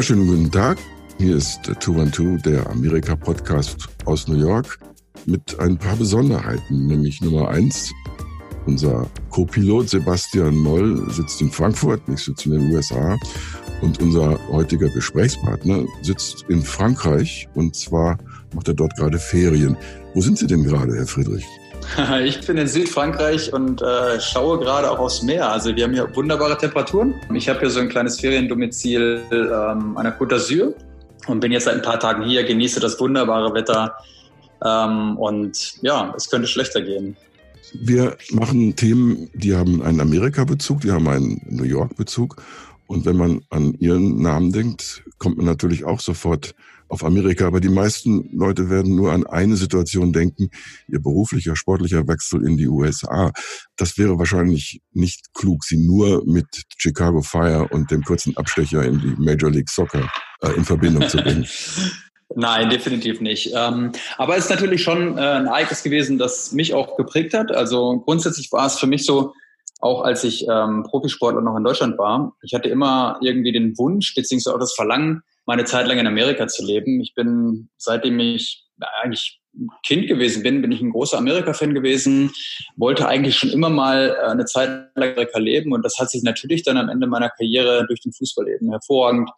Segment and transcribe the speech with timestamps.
[0.00, 0.78] wunderschönen guten Tag.
[1.18, 4.78] Hier ist 212, der Amerika-Podcast aus New York
[5.26, 7.92] mit ein paar Besonderheiten, nämlich Nummer eins.
[8.64, 13.14] Unser Co-Pilot Sebastian Moll sitzt in Frankfurt, ich sitze in den USA
[13.82, 18.16] und unser heutiger Gesprächspartner sitzt in Frankreich und zwar
[18.54, 19.76] macht er dort gerade Ferien.
[20.14, 21.44] Wo sind Sie denn gerade, Herr Friedrich?
[22.24, 25.50] Ich bin in Südfrankreich und äh, schaue gerade auch aufs Meer.
[25.50, 27.14] Also wir haben hier wunderbare Temperaturen.
[27.34, 30.74] Ich habe hier so ein kleines Feriendomizil ähm, an der Côte d'Azur
[31.26, 33.96] und bin jetzt seit ein paar Tagen hier, genieße das wunderbare Wetter.
[34.64, 37.16] Ähm, und ja, es könnte schlechter gehen.
[37.74, 42.42] Wir machen Themen, die haben einen Amerika-Bezug, die haben einen New York-Bezug.
[42.86, 46.54] Und wenn man an Ihren Namen denkt, kommt man natürlich auch sofort
[46.90, 47.46] auf Amerika.
[47.46, 50.50] Aber die meisten Leute werden nur an eine Situation denken,
[50.88, 53.32] ihr beruflicher, sportlicher Wechsel in die USA.
[53.76, 56.46] Das wäre wahrscheinlich nicht klug, sie nur mit
[56.76, 60.10] Chicago Fire und dem kurzen Abstecher in die Major League Soccer
[60.42, 61.46] äh, in Verbindung zu bringen.
[62.36, 63.52] Nein, definitiv nicht.
[63.56, 67.50] Ähm, aber es ist natürlich schon äh, ein Ereignis gewesen, das mich auch geprägt hat.
[67.50, 69.32] Also grundsätzlich war es für mich so,
[69.80, 74.14] auch als ich ähm, Profisportler noch in Deutschland war, ich hatte immer irgendwie den Wunsch
[74.14, 77.00] beziehungsweise auch das Verlangen, meine Zeit lang in Amerika zu leben.
[77.00, 78.68] Ich bin, seitdem ich
[79.02, 79.40] eigentlich
[79.84, 82.30] Kind gewesen bin, bin ich ein großer Amerika-Fan gewesen,
[82.76, 86.08] wollte eigentlich schon immer mal äh, eine Zeit lang in Amerika leben und das hat
[86.08, 89.28] sich natürlich dann am Ende meiner Karriere durch den Fußball eben hervorragend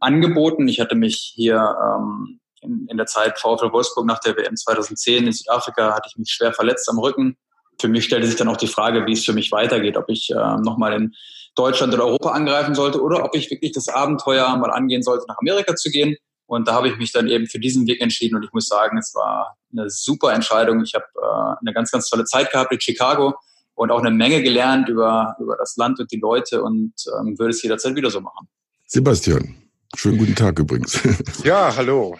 [0.00, 0.66] angeboten.
[0.68, 5.26] Ich hatte mich hier ähm, in, in der Zeit VfL Wolfsburg nach der WM 2010
[5.26, 7.36] in Südafrika hatte ich mich schwer verletzt am Rücken.
[7.78, 10.30] Für mich stellte sich dann auch die Frage, wie es für mich weitergeht, ob ich
[10.30, 11.14] äh, nochmal in
[11.58, 15.38] Deutschland oder Europa angreifen sollte oder ob ich wirklich das Abenteuer mal angehen sollte, nach
[15.38, 16.16] Amerika zu gehen.
[16.46, 18.96] Und da habe ich mich dann eben für diesen Weg entschieden und ich muss sagen,
[18.96, 20.82] es war eine super Entscheidung.
[20.82, 23.34] Ich habe äh, eine ganz, ganz tolle Zeit gehabt in Chicago
[23.74, 27.50] und auch eine Menge gelernt über, über das Land und die Leute und ähm, würde
[27.50, 28.48] es jederzeit wieder so machen.
[28.86, 29.54] Sebastian,
[29.96, 31.00] Schönen guten Tag übrigens.
[31.44, 32.18] Ja, hallo.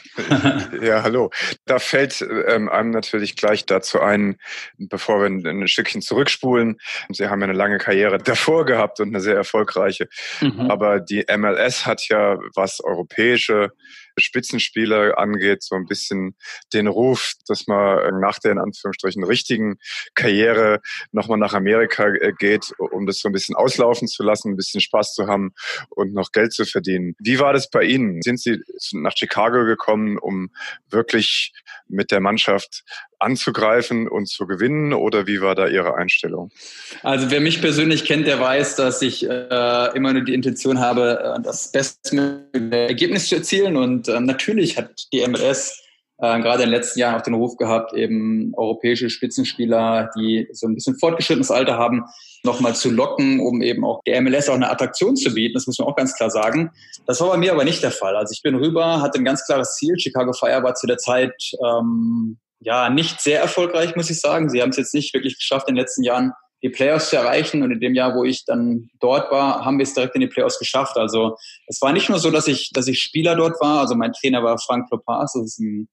[0.80, 1.30] Ja, hallo.
[1.66, 4.36] Da fällt ähm, einem natürlich gleich dazu ein,
[4.78, 6.78] bevor wir ein, Stückchen zurückspulen.
[7.10, 10.08] Sie haben ja eine lange Karriere davor gehabt und eine sehr erfolgreiche.
[10.40, 10.70] Mhm.
[10.70, 13.72] Aber die MLS hat ja, was europäische
[14.18, 16.36] Spitzenspieler angeht, so ein bisschen
[16.72, 19.78] den Ruf, dass man nach der in Anführungsstrichen richtigen
[20.14, 20.80] Karriere
[21.12, 24.80] nochmal nach Amerika äh, geht, um das so ein bisschen auslaufen zu lassen, ein bisschen
[24.80, 25.52] Spaß zu haben
[25.90, 27.14] und noch Geld zu verdienen.
[27.18, 28.22] Wie war das bei Ihnen?
[28.22, 28.60] Sind Sie
[28.92, 30.50] nach Chicago gekommen, um
[30.90, 31.52] wirklich
[31.88, 32.84] mit der Mannschaft
[33.18, 36.50] anzugreifen und zu gewinnen oder wie war da Ihre Einstellung?
[37.02, 41.36] Also wer mich persönlich kennt, der weiß, dass ich äh, immer nur die Intention habe,
[41.36, 45.82] äh, das beste Ergebnis zu erzielen und äh, natürlich hat die MLS
[46.20, 50.66] äh, gerade in den letzten Jahren auch den Ruf gehabt, eben europäische Spitzenspieler, die so
[50.66, 52.04] ein bisschen fortgeschrittenes Alter haben,
[52.42, 55.54] nochmal zu locken, um eben auch der MLS auch eine Attraktion zu bieten.
[55.54, 56.70] Das muss man auch ganz klar sagen.
[57.06, 58.16] Das war bei mir aber nicht der Fall.
[58.16, 59.98] Also ich bin rüber, hatte ein ganz klares Ziel.
[59.98, 64.48] Chicago Fire war zu der Zeit ähm, ja, nicht sehr erfolgreich, muss ich sagen.
[64.48, 66.32] Sie haben es jetzt nicht wirklich geschafft, in den letzten Jahren
[66.62, 67.62] die Playoffs zu erreichen.
[67.62, 70.26] Und in dem Jahr, wo ich dann dort war, haben wir es direkt in die
[70.26, 70.97] Playoffs geschafft.
[70.97, 71.36] Also
[71.66, 73.80] es war nicht nur so, dass ich, dass ich Spieler dort war.
[73.80, 75.88] Also mein Trainer war Frank Klopas, das ist ein,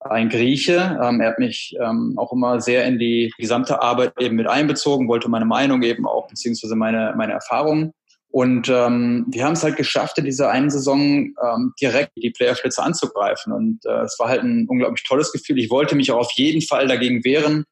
[0.00, 0.98] ein Grieche.
[1.02, 5.08] Ähm, er hat mich ähm, auch immer sehr in die gesamte Arbeit eben mit einbezogen,
[5.08, 7.94] wollte meine Meinung eben auch, beziehungsweise meine, meine Erfahrungen
[8.32, 12.82] und ähm, wir haben es halt geschafft, in dieser einen Saison ähm, direkt die Playerspitze
[12.82, 13.52] anzugreifen.
[13.52, 15.58] Und äh, es war halt ein unglaublich tolles Gefühl.
[15.58, 17.66] Ich wollte mich auch auf jeden Fall dagegen wehren,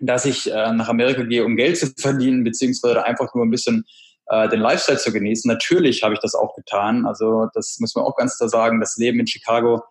[0.00, 3.84] dass ich äh, nach Amerika gehe, um Geld zu verdienen, beziehungsweise einfach nur ein bisschen
[4.30, 5.46] äh, den Lifestyle zu genießen.
[5.46, 7.04] Natürlich habe ich das auch getan.
[7.04, 8.80] Also das muss man auch ganz klar sagen.
[8.80, 9.82] Das Leben in Chicago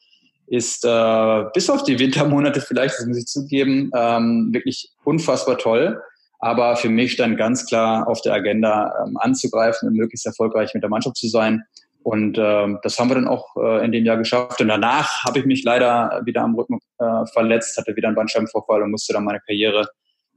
[0.48, 6.02] ist äh, bis auf die Wintermonate vielleicht, das muss ich zugeben, ähm, wirklich unfassbar toll.
[6.40, 10.84] Aber für mich stand ganz klar auf der Agenda, ähm, anzugreifen und möglichst erfolgreich mit
[10.84, 11.64] der Mannschaft zu sein.
[12.04, 14.62] Und ähm, das haben wir dann auch äh, in dem Jahr geschafft.
[14.62, 18.82] Und danach habe ich mich leider wieder am Rücken äh, verletzt, hatte wieder einen Bandscheibenvorfall
[18.82, 19.90] und musste dann meine Karriere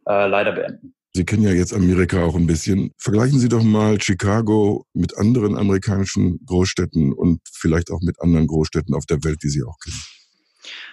[0.09, 0.95] äh, leider beenden.
[1.13, 2.93] Sie kennen ja jetzt Amerika auch ein bisschen.
[2.97, 8.95] Vergleichen Sie doch mal Chicago mit anderen amerikanischen Großstädten und vielleicht auch mit anderen Großstädten
[8.95, 10.01] auf der Welt, die Sie auch kennen.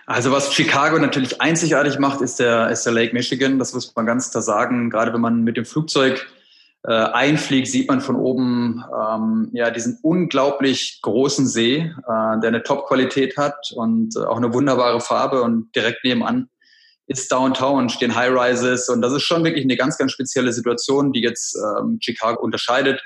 [0.07, 3.59] Also was Chicago natürlich einzigartig macht, ist der, ist der Lake Michigan.
[3.59, 4.89] Das muss man ganz klar sagen.
[4.89, 6.25] Gerade wenn man mit dem Flugzeug
[6.85, 12.63] äh, einfliegt, sieht man von oben ähm, ja diesen unglaublich großen See, äh, der eine
[12.63, 15.41] Top-Qualität hat und äh, auch eine wunderbare Farbe.
[15.41, 16.47] Und direkt nebenan
[17.07, 18.87] ist Downtown, stehen High-Rises.
[18.87, 23.03] Und das ist schon wirklich eine ganz, ganz spezielle Situation, die jetzt ähm, Chicago unterscheidet.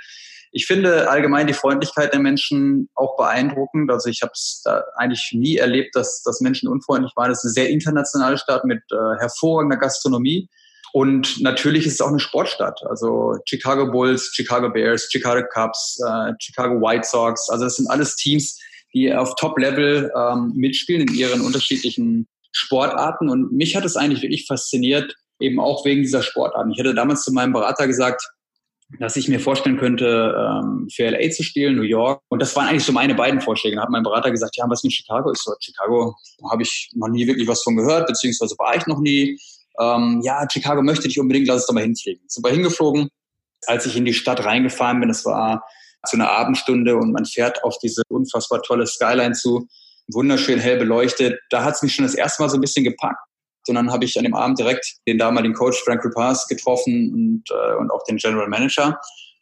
[0.51, 3.89] Ich finde allgemein die Freundlichkeit der Menschen auch beeindruckend.
[3.89, 4.63] Also ich habe es
[4.95, 7.31] eigentlich nie erlebt, dass, dass Menschen unfreundlich waren.
[7.31, 10.49] Es ist eine sehr internationale Stadt mit äh, hervorragender Gastronomie.
[10.93, 12.81] Und natürlich ist es auch eine Sportstadt.
[12.89, 17.49] Also Chicago Bulls, Chicago Bears, Chicago Cubs, äh, Chicago White Sox.
[17.49, 18.59] Also das sind alles Teams,
[18.93, 23.29] die auf Top-Level ähm, mitspielen in ihren unterschiedlichen Sportarten.
[23.29, 26.71] Und mich hat es eigentlich wirklich fasziniert, eben auch wegen dieser Sportarten.
[26.71, 28.29] Ich hatte damals zu meinem Berater gesagt,
[28.99, 32.21] dass ich mir vorstellen könnte, ähm, für LA zu spielen, New York.
[32.29, 33.75] Und das waren eigentlich so meine beiden Vorschläge.
[33.75, 35.43] Da hat mein Berater gesagt, ja, was mit Chicago ist.
[35.43, 36.15] So, Chicago
[36.49, 39.39] habe ich noch nie wirklich was von gehört, beziehungsweise war ich noch nie.
[39.79, 42.23] Ähm, ja, Chicago möchte dich unbedingt, lass es doch mal hinfliegen.
[42.27, 43.09] Sind wir hingeflogen.
[43.67, 45.63] Als ich in die Stadt reingefahren bin, es war
[46.07, 49.67] zu einer Abendstunde und man fährt auf diese unfassbar tolle Skyline zu,
[50.07, 51.39] wunderschön hell beleuchtet.
[51.49, 53.19] Da hat es mich schon das erste Mal so ein bisschen gepackt.
[53.67, 57.75] Dann habe ich an dem Abend direkt den damaligen Coach Frank Repars getroffen und, äh,
[57.75, 58.99] und auch den General Manager.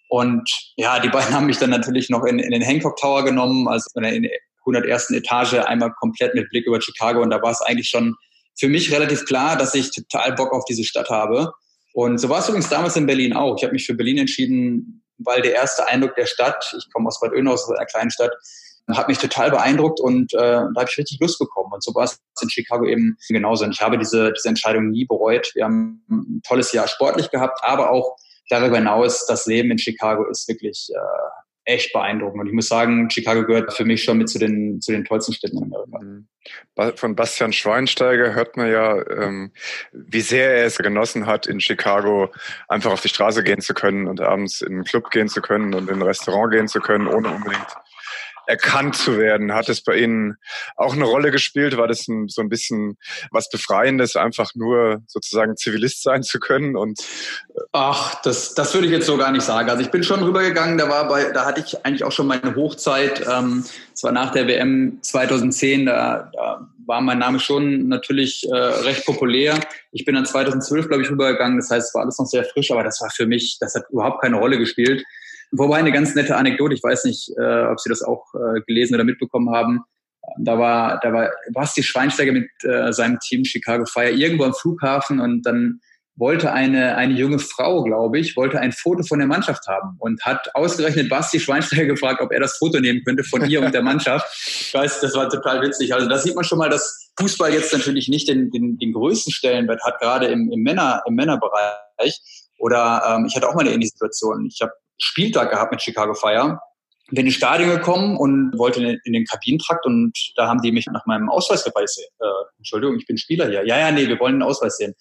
[0.09, 3.67] Und ja, die beiden haben mich dann natürlich noch in, in den Hancock Tower genommen,
[3.67, 4.31] also in der
[4.65, 5.11] 101.
[5.11, 7.21] Etage, einmal komplett mit Blick über Chicago.
[7.21, 8.15] Und da war es eigentlich schon
[8.57, 11.53] für mich relativ klar, dass ich total Bock auf diese Stadt habe.
[11.93, 13.55] Und so war es übrigens damals in Berlin auch.
[13.57, 17.19] Ich habe mich für Berlin entschieden, weil der erste Eindruck der Stadt, ich komme aus
[17.19, 18.31] Bad Oeynhausen, aus einer kleinen Stadt,
[18.97, 21.71] hat mich total beeindruckt und äh, da habe ich richtig Lust bekommen.
[21.71, 23.65] Und so war es in Chicago eben genauso.
[23.65, 25.51] Und ich habe diese, diese Entscheidung nie bereut.
[25.55, 28.15] Wir haben ein tolles Jahr sportlich gehabt, aber auch
[28.49, 31.39] darüber hinaus, das Leben in Chicago ist wirklich äh,
[31.69, 32.41] echt beeindruckend.
[32.41, 35.33] Und ich muss sagen, Chicago gehört für mich schon mit zu den, zu den tollsten
[35.33, 35.99] Städten in Amerika.
[35.99, 36.27] Mhm.
[36.95, 39.51] Von Bastian Schweinsteiger hört man ja, ähm,
[39.91, 42.31] wie sehr er es genossen hat, in Chicago
[42.67, 45.73] einfach auf die Straße gehen zu können und abends in einen Club gehen zu können
[45.75, 47.67] und in ein Restaurant gehen zu können, ohne unbedingt
[48.49, 49.53] erkannt zu werden.
[49.53, 50.37] Hat es bei Ihnen
[50.75, 51.77] auch eine Rolle gespielt?
[51.77, 52.97] War das ein, so ein bisschen
[53.29, 56.75] was Befreiendes, einfach nur sozusagen Zivilist sein zu können?
[56.75, 59.69] Und äh Ach, das, das würde ich jetzt so gar nicht sagen.
[59.69, 62.55] Also ich bin schon rübergegangen, da war bei, da hatte ich eigentlich auch schon meine
[62.55, 63.23] Hochzeit.
[63.29, 63.63] Ähm,
[63.93, 69.05] es war nach der WM 2010, da, da war mein Name schon natürlich äh, recht
[69.05, 69.59] populär.
[69.91, 71.57] Ich bin dann 2012, glaube ich, rübergegangen.
[71.57, 73.83] Das heißt, es war alles noch sehr frisch, aber das war für mich, das hat
[73.91, 75.03] überhaupt keine Rolle gespielt.
[75.51, 78.95] Wobei eine ganz nette Anekdote, ich weiß nicht, äh, ob Sie das auch äh, gelesen
[78.95, 79.83] oder mitbekommen haben.
[80.37, 85.19] Da war, da war Basti Schweinsteiger mit äh, seinem Team Chicago Fire irgendwo am Flughafen
[85.19, 85.79] und dann
[86.19, 90.21] wollte eine, eine junge Frau, glaube ich, wollte ein Foto von der Mannschaft haben und
[90.23, 93.81] hat ausgerechnet Basti Schweinsteiger gefragt, ob er das Foto nehmen könnte von ihr und der
[93.81, 94.27] Mannschaft.
[94.45, 95.93] Ich weiß, das war total witzig.
[95.93, 99.31] Also da sieht man schon mal, dass Fußball jetzt natürlich nicht den, den, den größten
[99.31, 102.19] Stellenwert hat, gerade im, im, Männer, im Männerbereich.
[102.59, 104.45] Oder ähm, ich hatte auch mal eine ähnliche Situation.
[104.45, 106.59] Ich habe Spieltag gehabt mit Chicago Fire.
[107.11, 111.05] Bin ins Stadion gekommen und wollte in den Kabinentrakt und da haben die mich nach
[111.07, 111.89] meinem Ausweis gefragt.
[111.97, 112.25] Äh,
[112.57, 113.65] Entschuldigung, ich bin Spieler hier.
[113.65, 114.93] Ja, ja, nee, wir wollen den Ausweis sehen.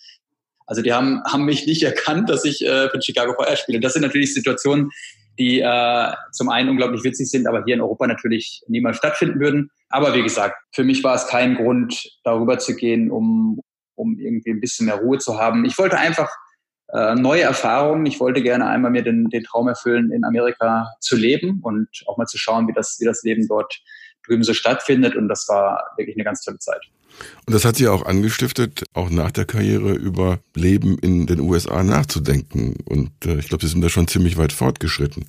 [0.67, 3.81] Also die haben, haben mich nicht erkannt, dass ich äh, für Chicago Fire spiele.
[3.81, 4.91] Das sind natürlich Situationen,
[5.39, 9.71] die äh, zum einen unglaublich witzig sind, aber hier in Europa natürlich niemals stattfinden würden.
[9.89, 13.61] Aber wie gesagt, für mich war es kein Grund, darüber zu gehen, um,
[13.95, 15.65] um irgendwie ein bisschen mehr Ruhe zu haben.
[15.65, 16.31] Ich wollte einfach
[16.93, 18.07] äh, neue Erfahrungen.
[18.07, 22.17] Ich wollte gerne einmal mir den, den Traum erfüllen, in Amerika zu leben und auch
[22.17, 23.81] mal zu schauen, wie das, wie das Leben dort
[24.27, 25.17] drüben so stattfindet.
[25.17, 26.83] Und das war wirklich eine ganz tolle Zeit.
[27.47, 31.83] Und das hat Sie auch angestiftet, auch nach der Karriere über Leben in den USA
[31.83, 32.77] nachzudenken.
[32.85, 35.27] Und äh, ich glaube, Sie sind da schon ziemlich weit fortgeschritten.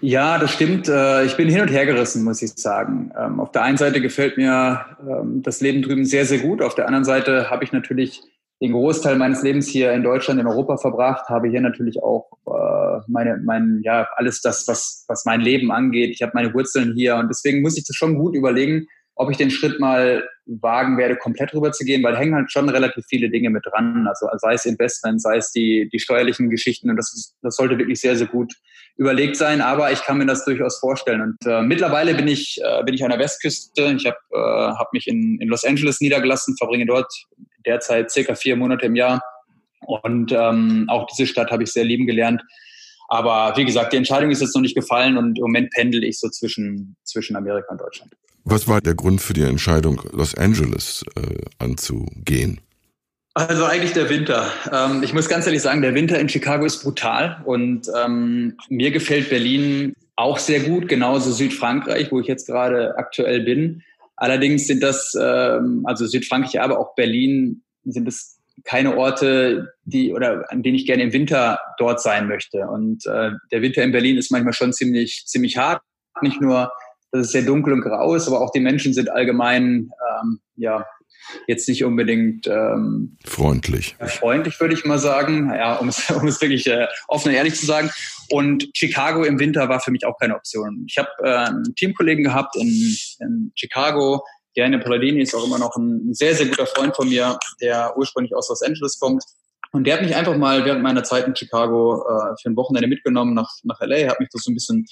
[0.00, 0.88] Ja, das stimmt.
[0.88, 3.12] Äh, ich bin hin und her gerissen, muss ich sagen.
[3.16, 6.60] Ähm, auf der einen Seite gefällt mir ähm, das Leben drüben sehr, sehr gut.
[6.60, 8.20] Auf der anderen Seite habe ich natürlich
[8.62, 13.00] den Großteil meines Lebens hier in Deutschland, in Europa verbracht, habe hier natürlich auch äh,
[13.08, 16.12] meine, mein, ja, alles das, was, was mein Leben angeht.
[16.14, 19.36] Ich habe meine Wurzeln hier und deswegen muss ich das schon gut überlegen, ob ich
[19.36, 23.30] den Schritt mal wagen werde, komplett rüber zu gehen, weil hängen halt schon relativ viele
[23.30, 24.06] Dinge mit dran.
[24.06, 28.00] Also sei es Investment, sei es die, die steuerlichen Geschichten und das, das sollte wirklich
[28.00, 28.54] sehr, sehr gut
[28.96, 29.60] überlegt sein.
[29.60, 31.20] Aber ich kann mir das durchaus vorstellen.
[31.20, 33.94] Und äh, mittlerweile bin ich, äh, bin ich an der Westküste.
[33.96, 37.12] Ich habe äh, hab mich in, in Los Angeles niedergelassen, verbringe dort
[37.66, 39.22] derzeit circa vier Monate im Jahr.
[39.80, 42.42] Und ähm, auch diese Stadt habe ich sehr lieben gelernt.
[43.08, 46.18] Aber wie gesagt, die Entscheidung ist jetzt noch nicht gefallen und im Moment pendel ich
[46.18, 48.12] so zwischen, zwischen Amerika und Deutschland.
[48.44, 52.60] Was war der Grund für die Entscheidung, Los Angeles äh, anzugehen?
[53.34, 54.50] Also eigentlich der Winter.
[54.70, 58.90] Ähm, ich muss ganz ehrlich sagen, der Winter in Chicago ist brutal und ähm, mir
[58.90, 63.82] gefällt Berlin auch sehr gut, genauso Südfrankreich, wo ich jetzt gerade aktuell bin.
[64.22, 70.44] Allerdings sind das, ähm, also Südfrankreich, aber auch Berlin, sind es keine Orte, die oder
[70.48, 72.68] an denen ich gerne im Winter dort sein möchte.
[72.68, 75.82] Und äh, der Winter in Berlin ist manchmal schon ziemlich ziemlich hart.
[76.20, 76.70] Nicht nur,
[77.10, 79.90] dass es sehr dunkel und grau ist, aber auch die Menschen sind allgemein
[80.22, 80.86] ähm, ja
[81.48, 83.96] jetzt nicht unbedingt ähm, freundlich.
[84.06, 87.56] Freundlich würde ich mal sagen, ja, um es, um es wirklich äh, offen und ehrlich
[87.56, 87.90] zu sagen.
[88.32, 90.86] Und Chicago im Winter war für mich auch keine Option.
[90.88, 94.24] Ich habe äh, einen Teamkollegen gehabt in, in Chicago,
[94.54, 98.34] Gerne Palladini ist auch immer noch ein sehr, sehr guter Freund von mir, der ursprünglich
[98.34, 99.22] aus Los Angeles kommt.
[99.72, 102.88] Und der hat mich einfach mal während meiner Zeit in Chicago äh, für ein Wochenende
[102.88, 104.86] mitgenommen nach, nach LA, hat mich das so ein bisschen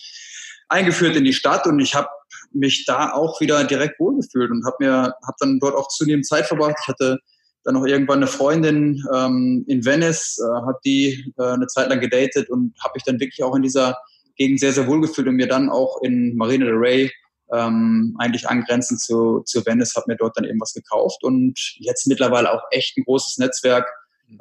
[0.69, 2.09] eingeführt in die Stadt und ich habe
[2.53, 4.93] mich da auch wieder direkt wohlgefühlt und habe mir
[5.27, 6.77] habe dann dort auch zunehmend Zeit verbracht.
[6.81, 7.19] Ich hatte
[7.64, 12.00] dann noch irgendwann eine Freundin ähm, in Venice, äh, habe die äh, eine Zeit lang
[12.00, 13.99] gedatet und habe mich dann wirklich auch in dieser
[14.37, 17.11] Gegend sehr, sehr wohlgefühlt und mir dann auch in Marina del Rey
[17.52, 22.07] ähm, eigentlich angrenzend zu, zu Venice, habe mir dort dann eben was gekauft und jetzt
[22.07, 23.93] mittlerweile auch echt ein großes Netzwerk,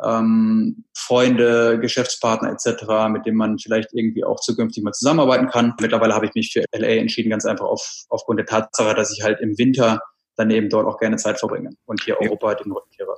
[0.04, 5.74] ähm, Freunde, Geschäftspartner etc., mit denen man vielleicht irgendwie auch zukünftig mal zusammenarbeiten kann.
[5.82, 9.24] Mittlerweile habe ich mich für LA entschieden, ganz einfach auf, aufgrund der Tatsache, dass ich
[9.24, 10.00] halt im Winter
[10.40, 12.28] dann eben dort auch gerne Zeit verbringe und hier ja.
[12.28, 13.18] Europa halt den Rücken kehre.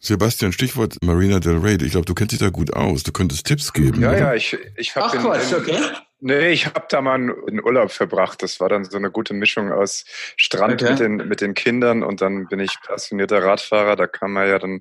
[0.00, 1.76] Sebastian, Stichwort Marina del Rey.
[1.82, 3.02] Ich glaube, du kennst dich da gut aus.
[3.02, 4.02] Du könntest Tipps geben.
[4.02, 4.18] Ja, oder?
[4.18, 5.78] ja, ich, ich habe Ach Quatsch, okay.
[6.20, 8.42] Nee, ich habe da mal einen Urlaub verbracht.
[8.42, 10.04] Das war dann so eine gute Mischung aus
[10.36, 10.90] Strand okay.
[10.90, 13.96] mit, den, mit den Kindern und dann bin ich passionierter Radfahrer.
[13.96, 14.80] Da kann man ja dann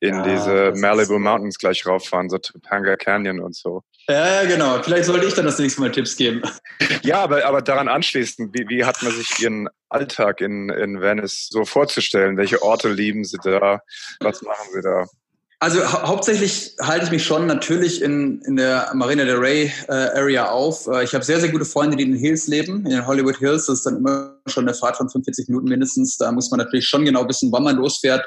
[0.00, 3.82] in ja, diese Malibu Mountains gleich rauffahren, so Topanga Canyon und so.
[4.08, 4.82] Ja, genau.
[4.82, 6.42] Vielleicht sollte ich dann das nächste Mal Tipps geben.
[7.02, 11.48] Ja, aber, aber daran anschließend, wie, wie hat man sich Ihren Alltag in, in Venice
[11.50, 12.36] so vorzustellen?
[12.36, 13.80] Welche Orte lieben Sie da?
[14.20, 15.06] Was machen Sie da?
[15.62, 19.92] Also hau hauptsächlich halte ich mich schon natürlich in, in der Marina del Rey äh,
[19.92, 20.88] Area auf.
[20.88, 23.36] Äh, ich habe sehr, sehr gute Freunde, die in den Hills leben, in den Hollywood
[23.36, 23.66] Hills.
[23.66, 26.16] Das ist dann immer schon eine Fahrt von 45 Minuten mindestens.
[26.16, 28.26] Da muss man natürlich schon genau wissen, wann man losfährt,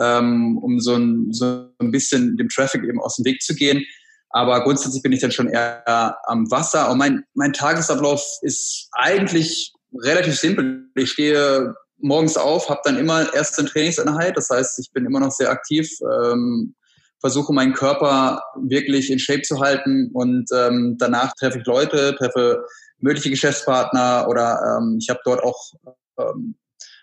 [0.00, 3.84] ähm, um so ein, so ein bisschen dem Traffic eben aus dem Weg zu gehen.
[4.30, 6.90] Aber grundsätzlich bin ich dann schon eher am Wasser.
[6.90, 10.86] Und mein, mein Tagesablauf ist eigentlich relativ simpel.
[10.96, 14.36] Ich stehe morgens auf, habe dann immer erst eine Trainingseinheit.
[14.36, 16.74] Das heißt, ich bin immer noch sehr aktiv, ähm,
[17.20, 22.64] versuche meinen Körper wirklich in Shape zu halten und ähm, danach treffe ich Leute, treffe
[22.98, 25.72] mögliche Geschäftspartner oder ähm, ich habe dort auch
[26.18, 26.56] ähm,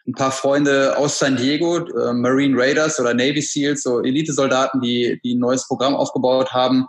[0.08, 5.20] ein paar Freunde aus San Diego, äh, Marine Raiders oder Navy SEALs, so Elite-Soldaten, die,
[5.24, 6.86] die ein neues Programm aufgebaut haben.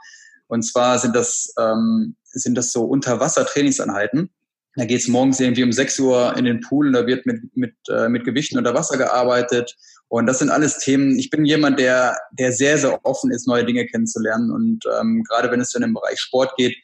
[0.49, 4.31] Und zwar sind das, ähm, sind das so Unterwasser-Trainingseinheiten.
[4.77, 7.75] Da geht's morgens irgendwie um 6 Uhr in den Pool und da wird mit, mit,
[7.89, 9.75] äh, mit Gewichten unter Wasser gearbeitet.
[10.09, 11.19] Und das sind alles Themen.
[11.19, 14.51] Ich bin jemand, der, der sehr, sehr offen ist, neue Dinge kennenzulernen.
[14.51, 16.77] Und ähm, gerade wenn es dann im Bereich Sport geht,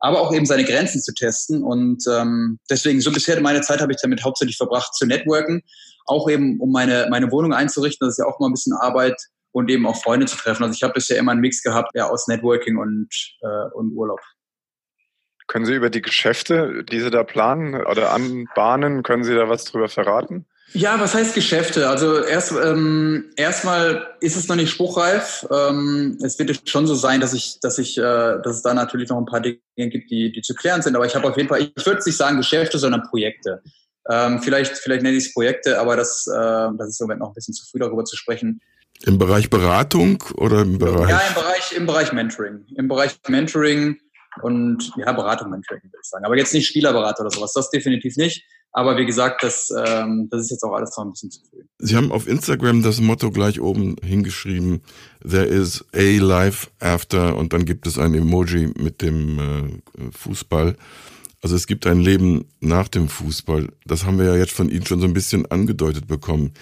[0.00, 1.62] aber auch eben seine Grenzen zu testen.
[1.62, 5.62] Und ähm, deswegen, so bisher meine Zeit habe ich damit hauptsächlich verbracht zu networken,
[6.06, 8.06] auch eben um meine, meine Wohnung einzurichten.
[8.06, 9.16] Das ist ja auch mal ein bisschen Arbeit
[9.52, 10.64] und eben auch Freunde zu treffen.
[10.64, 13.08] Also ich habe bisher immer einen Mix gehabt, ja, aus Networking und,
[13.40, 14.20] äh, und Urlaub.
[15.46, 19.64] Können Sie über die Geschäfte, die Sie da planen oder anbahnen, können Sie da was
[19.64, 20.46] drüber verraten?
[20.72, 21.88] Ja, was heißt Geschäfte?
[21.88, 25.46] Also erst ähm, erstmal ist es noch nicht spruchreif.
[25.48, 29.08] Ähm, es wird schon so sein, dass ich, dass ich, äh, dass es da natürlich
[29.08, 30.96] noch ein paar Dinge gibt, die, die zu klären sind.
[30.96, 33.62] Aber ich habe auf jeden Fall, ich würde nicht sagen Geschäfte, sondern Projekte.
[34.10, 37.28] Ähm, vielleicht, vielleicht nenne ich es Projekte, aber das, äh, das ist im Moment noch
[37.28, 38.60] ein bisschen zu früh darüber zu sprechen.
[39.06, 41.10] Im Bereich Beratung oder im Bereich?
[41.10, 42.64] Ja, im Bereich, im Bereich Mentoring.
[42.76, 43.98] Im Bereich Mentoring
[44.42, 46.24] und ja, Beratung, Mentoring, würde ich sagen.
[46.24, 48.44] Aber jetzt nicht Spielerberater oder sowas, das definitiv nicht.
[48.76, 51.62] Aber wie gesagt, das, ähm, das ist jetzt auch alles noch ein bisschen zu früh.
[51.78, 54.82] Sie haben auf Instagram das Motto gleich oben hingeschrieben,
[55.22, 60.76] there is a life after und dann gibt es ein Emoji mit dem äh, Fußball.
[61.40, 63.68] Also es gibt ein Leben nach dem Fußball.
[63.84, 66.52] Das haben wir ja jetzt von Ihnen schon so ein bisschen angedeutet bekommen.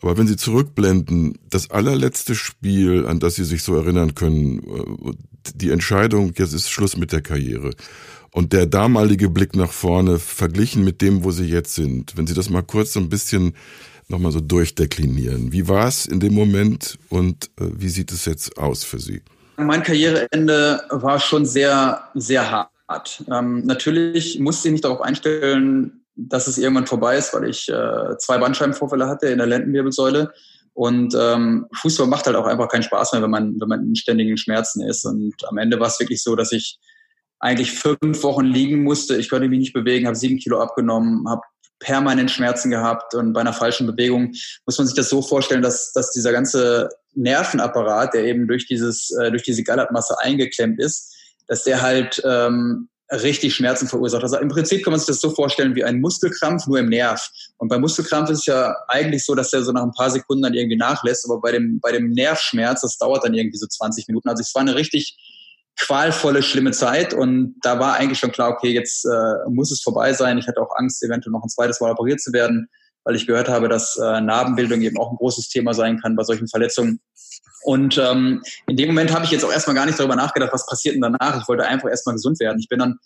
[0.00, 5.12] Aber wenn Sie zurückblenden, das allerletzte Spiel, an das Sie sich so erinnern können, äh,
[5.54, 7.70] die Entscheidung, jetzt ist Schluss mit der Karriere.
[8.32, 12.16] Und der damalige Blick nach vorne verglichen mit dem, wo Sie jetzt sind.
[12.16, 13.54] Wenn Sie das mal kurz so ein bisschen
[14.10, 15.52] nochmal so durchdeklinieren.
[15.52, 19.22] Wie war es in dem Moment und äh, wie sieht es jetzt aus für Sie?
[19.56, 23.24] Mein Karriereende war schon sehr, sehr hart.
[23.32, 28.16] Ähm, natürlich musste ich mich darauf einstellen, dass es irgendwann vorbei ist, weil ich äh,
[28.18, 30.32] zwei Bandscheibenvorfälle hatte in der Lendenwirbelsäule.
[30.72, 33.96] Und ähm, Fußball macht halt auch einfach keinen Spaß mehr, wenn man, wenn man in
[33.96, 35.04] ständigen Schmerzen ist.
[35.04, 36.78] Und am Ende war es wirklich so, dass ich
[37.38, 39.16] eigentlich fünf Wochen liegen musste.
[39.16, 41.42] Ich konnte mich nicht bewegen, habe sieben Kilo abgenommen, habe
[41.80, 44.32] permanent Schmerzen gehabt und bei einer falschen Bewegung
[44.66, 49.10] muss man sich das so vorstellen, dass, dass dieser ganze Nervenapparat, der eben durch dieses
[49.18, 51.16] äh, durch diese Gallertmasse eingeklemmt ist,
[51.48, 54.22] dass der halt ähm, richtig Schmerzen verursacht.
[54.22, 57.28] Also im Prinzip kann man sich das so vorstellen wie ein Muskelkrampf, nur im Nerv.
[57.58, 60.42] Und beim Muskelkrampf ist es ja eigentlich so, dass der so nach ein paar Sekunden
[60.42, 64.06] dann irgendwie nachlässt, aber bei dem, bei dem Nervschmerz, das dauert dann irgendwie so 20
[64.08, 64.28] Minuten.
[64.28, 65.16] Also es war eine richtig
[65.78, 70.12] qualvolle, schlimme Zeit und da war eigentlich schon klar, okay, jetzt äh, muss es vorbei
[70.12, 70.38] sein.
[70.38, 72.68] Ich hatte auch Angst, eventuell noch ein zweites Mal operiert zu werden,
[73.04, 76.24] weil ich gehört habe, dass äh, Narbenbildung eben auch ein großes Thema sein kann bei
[76.24, 77.00] solchen Verletzungen.
[77.62, 80.66] Und ähm, in dem Moment habe ich jetzt auch erstmal gar nicht darüber nachgedacht, was
[80.66, 81.40] passiert denn danach.
[81.40, 82.58] Ich wollte einfach erstmal gesund werden.
[82.58, 82.98] Ich bin dann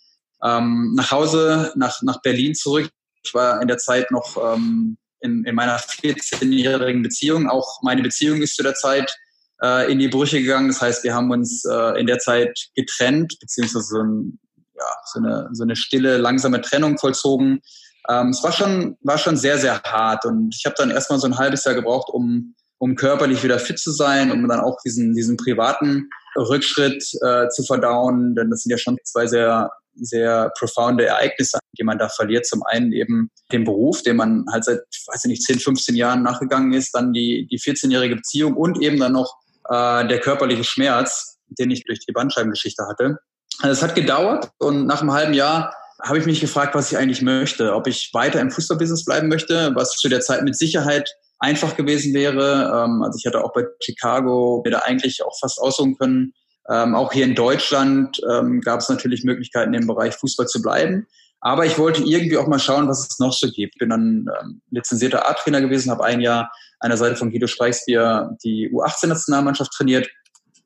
[0.43, 2.89] ähm, nach Hause, nach, nach Berlin zurück.
[3.23, 7.49] Ich war in der Zeit noch ähm, in, in meiner 14-jährigen Beziehung.
[7.49, 9.15] Auch meine Beziehung ist zu der Zeit
[9.61, 10.69] äh, in die Brüche gegangen.
[10.69, 14.39] Das heißt, wir haben uns äh, in der Zeit getrennt, beziehungsweise so, ein,
[14.75, 17.61] ja, so, eine, so eine stille, langsame Trennung vollzogen.
[18.09, 20.25] ähm, es war schon, war schon sehr, sehr hart.
[20.25, 23.79] Und ich habe dann erstmal so ein halbes Jahr gebraucht, um, um körperlich wieder fit
[23.79, 28.35] zu sein, um dann auch diesen, diesen privaten Rückschritt äh, zu verdauen.
[28.35, 32.45] Denn das sind ja schon zwei sehr, sehr profounde Ereignisse, die man da verliert.
[32.45, 36.23] Zum einen eben den Beruf, den man halt seit, weiß ich nicht, 10, 15 Jahren
[36.23, 39.37] nachgegangen ist, dann die, die 14-jährige Beziehung und eben dann noch
[39.69, 43.17] äh, der körperliche Schmerz, den ich durch die Bandscheibengeschichte hatte.
[43.59, 46.97] Also es hat gedauert und nach einem halben Jahr habe ich mich gefragt, was ich
[46.97, 47.73] eigentlich möchte.
[47.73, 52.13] Ob ich weiter im Fußballbusiness bleiben möchte, was zu der Zeit mit Sicherheit einfach gewesen
[52.13, 52.71] wäre.
[52.73, 56.33] Ähm, also ich hatte auch bei Chicago mir da eigentlich auch fast aussuchen können.
[56.69, 61.05] Ähm, auch hier in Deutschland ähm, gab es natürlich Möglichkeiten, im Bereich Fußball zu bleiben.
[61.41, 63.77] Aber ich wollte irgendwie auch mal schauen, was es noch so gibt.
[63.77, 68.35] Bin dann ähm, lizenzierter A-Trainer gewesen, habe ein Jahr an der Seite von Guido Streichsbier
[68.43, 70.09] die U18-Nationalmannschaft trainiert.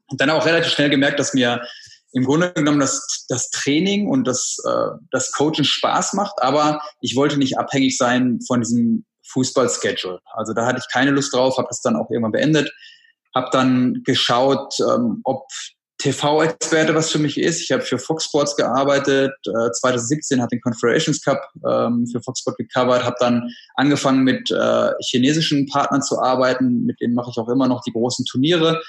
[0.07, 1.61] Und dann auch relativ schnell gemerkt, dass mir
[2.13, 7.15] im Grunde genommen das, das Training und das, äh, das Coaching Spaß macht, aber ich
[7.15, 10.19] wollte nicht abhängig sein von diesem Fußball-Schedule.
[10.33, 12.71] Also da hatte ich keine Lust drauf, habe das dann auch irgendwann beendet,
[13.35, 15.47] habe dann geschaut, ähm, ob
[15.99, 17.61] TV-Experte was für mich ist.
[17.61, 22.39] Ich habe für Fox Sports gearbeitet, äh, 2017 hat den Confederations Cup ähm, für Fox
[22.39, 27.37] Sport gecovert, habe dann angefangen mit äh, chinesischen Partnern zu arbeiten, mit denen mache ich
[27.37, 28.81] auch immer noch die großen Turniere.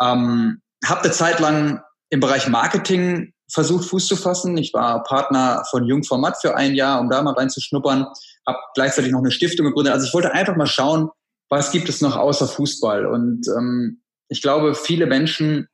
[0.00, 4.56] Ähm, habe eine Zeit lang im Bereich Marketing versucht, Fuß zu fassen.
[4.58, 8.06] Ich war Partner von Jungformat für ein Jahr, um da mal reinzuschnuppern.
[8.46, 9.92] Habe gleichzeitig noch eine Stiftung gegründet.
[9.94, 11.10] Also ich wollte einfach mal schauen,
[11.48, 13.06] was gibt es noch außer Fußball.
[13.06, 15.68] Und ähm, ich glaube, viele Menschen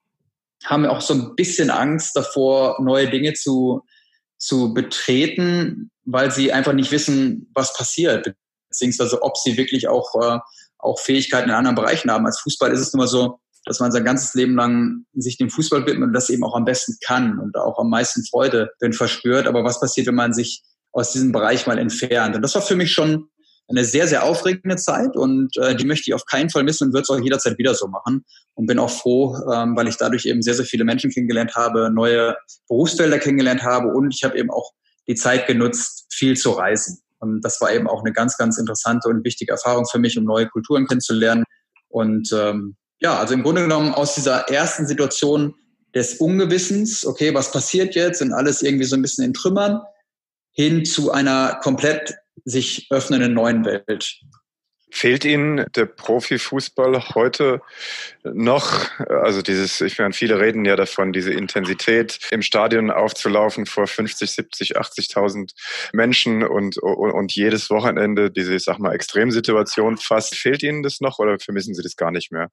[0.65, 3.85] haben auch so ein bisschen Angst davor, neue Dinge zu,
[4.39, 8.35] zu betreten, weil sie einfach nicht wissen, was passiert,
[8.69, 10.39] beziehungsweise ob sie wirklich auch, äh,
[10.79, 12.27] auch Fähigkeiten in anderen Bereichen haben.
[12.27, 15.87] Als Fußball ist es nur so, dass man sein ganzes Leben lang sich dem Fußball
[15.87, 19.47] widmet und das eben auch am besten kann und auch am meisten Freude drin verspürt.
[19.47, 22.37] Aber was passiert, wenn man sich aus diesem Bereich mal entfernt?
[22.37, 23.29] Und das war für mich schon
[23.69, 26.95] eine sehr, sehr aufregende Zeit und äh, die möchte ich auf keinen Fall missen und
[26.95, 28.25] würde es auch jederzeit wieder so machen.
[28.55, 31.91] Und bin auch froh, ähm, weil ich dadurch eben sehr, sehr viele Menschen kennengelernt habe,
[31.91, 32.35] neue
[32.69, 34.73] Berufsfelder kennengelernt habe und ich habe eben auch
[35.07, 37.01] die Zeit genutzt, viel zu reisen.
[37.21, 40.25] Und das war eben auch eine ganz, ganz interessante und wichtige Erfahrung für mich, um
[40.25, 41.45] neue Kulturen kennenzulernen.
[41.89, 45.55] Und ähm, ja, also im Grunde genommen aus dieser ersten Situation
[45.95, 49.81] des Ungewissens, okay, was passiert jetzt, sind alles irgendwie so ein bisschen in Trümmern,
[50.59, 54.19] hin zu einer komplett sich öffnenden neuen Welt.
[54.91, 57.61] Fehlt Ihnen der Profifußball heute
[58.25, 58.89] noch?
[58.99, 64.31] Also dieses, ich meine, viele reden ja davon, diese Intensität im Stadion aufzulaufen vor 50,
[64.31, 65.51] 70, 80.000
[65.93, 70.35] Menschen und, und, und jedes Wochenende diese, ich sag mal, Extremsituation fast.
[70.35, 72.49] Fehlt Ihnen das noch oder vermissen Sie das gar nicht mehr?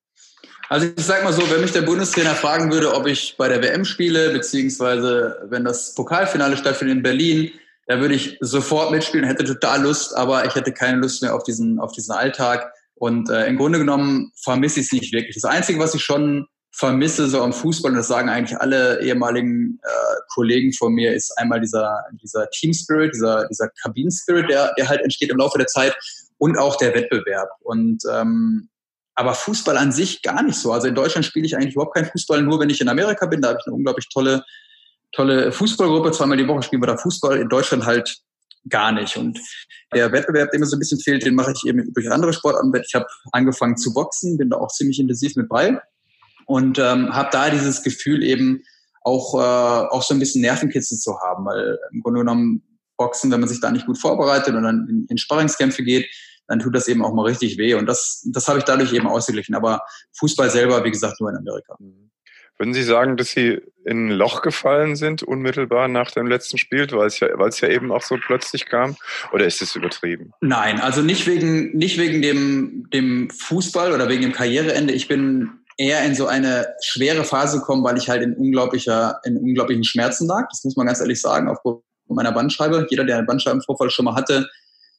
[0.68, 3.64] Also ich sag mal so, wenn mich der Bundestrainer fragen würde, ob ich bei der
[3.64, 7.52] WM spiele, beziehungsweise wenn das Pokalfinale stattfindet in Berlin,
[7.88, 11.44] da würde ich sofort mitspielen, hätte total Lust, aber ich hätte keine Lust mehr auf
[11.44, 12.72] diesen, auf diesen Alltag.
[12.96, 15.36] Und äh, im Grunde genommen vermisse ich es nicht wirklich.
[15.36, 19.80] Das Einzige, was ich schon vermisse so am Fußball, und das sagen eigentlich alle ehemaligen
[19.84, 24.74] äh, Kollegen von mir, ist einmal dieser, dieser Team Spirit, dieser, dieser Kabinen Spirit, der,
[24.78, 25.96] der halt entsteht im Laufe der Zeit
[26.38, 27.50] und auch der Wettbewerb.
[27.62, 28.70] Und ähm,
[29.16, 30.74] aber Fußball an sich gar nicht so.
[30.74, 33.42] Also in Deutschland spiele ich eigentlich überhaupt keinen Fußball, nur wenn ich in Amerika bin.
[33.42, 34.44] Da habe ich eine unglaublich tolle,
[35.16, 36.12] tolle Fußballgruppe.
[36.12, 37.38] Zweimal die Woche spielen wir da Fußball.
[37.38, 38.18] In Deutschland halt
[38.70, 39.18] gar nicht.
[39.18, 39.40] Und
[39.94, 42.74] der Wettbewerb, der mir so ein bisschen fehlt, den mache ich eben durch andere Sportarten.
[42.86, 45.80] Ich habe angefangen zu boxen, bin da auch ziemlich intensiv mit bei
[46.48, 48.64] und ähm, habe da dieses Gefühl eben
[49.02, 52.64] auch, äh, auch so ein bisschen Nervenkitzel zu haben, weil im Grunde genommen
[52.98, 56.08] Boxen, wenn man sich da nicht gut vorbereitet und dann in, in Sparringskämpfe geht,
[56.48, 57.74] dann tut das eben auch mal richtig weh.
[57.74, 59.56] Und das, das habe ich dadurch eben ausgeglichen.
[59.56, 59.82] Aber
[60.18, 61.76] Fußball selber, wie gesagt, nur in Amerika.
[62.58, 66.88] Würden Sie sagen, dass Sie in ein Loch gefallen sind, unmittelbar nach dem letzten Spiel,
[66.92, 68.96] weil es ja, weil es ja eben auch so plötzlich kam?
[69.34, 70.32] Oder ist es übertrieben?
[70.42, 74.94] Nein, also nicht wegen, nicht wegen dem, dem Fußball oder wegen dem Karriereende.
[74.94, 79.38] Ich bin eher in so eine schwere Phase gekommen, weil ich halt in unglaublicher, in
[79.38, 80.48] unglaublichen Schmerzen lag.
[80.50, 82.88] Das muss man ganz ehrlich sagen, aufgrund meiner Bandscheibe.
[82.90, 84.48] Jeder, der einen Bandscheibenvorfall schon mal hatte,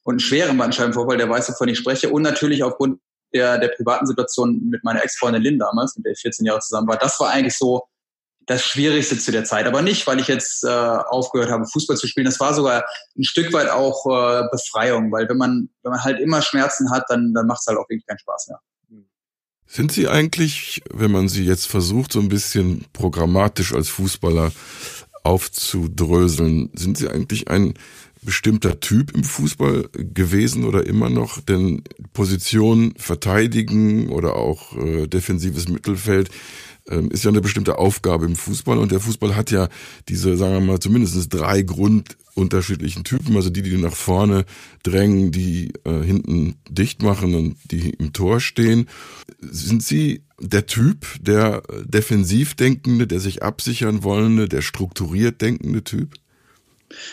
[0.07, 2.09] und einen schweren Bandscheibenvorfall, der weiß, wovon ich spreche.
[2.09, 3.01] Und natürlich aufgrund
[3.37, 6.87] der, der privaten Situation mit meiner Ex-Freundin Lynn damals, mit der ich 14 Jahre zusammen
[6.87, 6.97] war.
[6.97, 7.83] Das war eigentlich so
[8.47, 9.67] das Schwierigste zu der Zeit.
[9.67, 12.25] Aber nicht, weil ich jetzt äh, aufgehört habe, Fußball zu spielen.
[12.25, 12.85] Das war sogar
[13.17, 17.05] ein Stück weit auch äh, Befreiung, weil wenn man, wenn man halt immer Schmerzen hat,
[17.09, 18.59] dann, dann macht es halt auch wirklich keinen Spaß mehr.
[19.69, 24.53] Sind Sie eigentlich, wenn man Sie jetzt versucht, so ein bisschen programmatisch als Fußballer
[25.23, 27.73] aufzudröseln, sind Sie eigentlich ein
[28.21, 31.41] bestimmter Typ im Fußball gewesen oder immer noch?
[31.41, 36.29] Denn Position verteidigen oder auch äh, defensives Mittelfeld
[36.89, 39.69] ähm, ist ja eine bestimmte Aufgabe im Fußball und der Fußball hat ja
[40.07, 44.45] diese, sagen wir mal, zumindest drei grundunterschiedlichen Typen, also die, die nach vorne
[44.83, 48.87] drängen, die äh, hinten dicht machen und die im Tor stehen.
[49.41, 56.13] Sind Sie der Typ, der defensiv denkende, der sich absichern wollende, der strukturiert denkende Typ?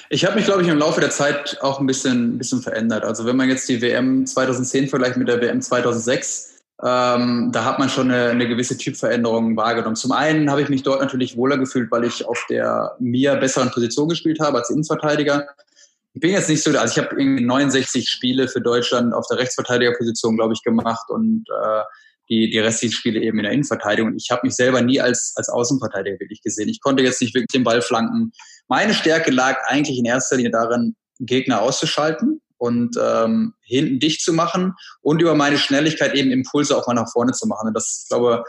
[0.08, 3.04] Ich habe mich, glaube ich, im Laufe der Zeit auch ein bisschen, ein bisschen verändert.
[3.04, 7.78] Also wenn man jetzt die WM 2010 vergleicht mit der WM 2006, ähm, da hat
[7.78, 9.96] man schon eine, eine, gewisse Typveränderung wahrgenommen.
[9.96, 13.70] Zum einen habe ich mich dort natürlich wohler gefühlt, weil ich auf der mir besseren
[13.70, 15.46] Position gespielt habe als Innenverteidiger.
[16.14, 19.38] Ich bin jetzt nicht so, also ich habe irgendwie 69 Spiele für Deutschland auf der
[19.38, 21.82] Rechtsverteidigerposition, glaube ich, gemacht und äh,
[22.28, 24.14] die, die restlichen Spiele eben in der Innenverteidigung.
[24.16, 26.68] Ich habe mich selber nie als, als Außenverteidiger wirklich gesehen.
[26.68, 28.32] Ich konnte jetzt nicht wirklich den Ball flanken.
[28.68, 34.32] Meine Stärke lag eigentlich in erster Linie darin, Gegner auszuschalten und ähm, hinten dicht zu
[34.32, 37.68] machen und über meine Schnelligkeit eben Impulse auch mal nach vorne zu machen.
[37.68, 38.44] Und das, ich glaube,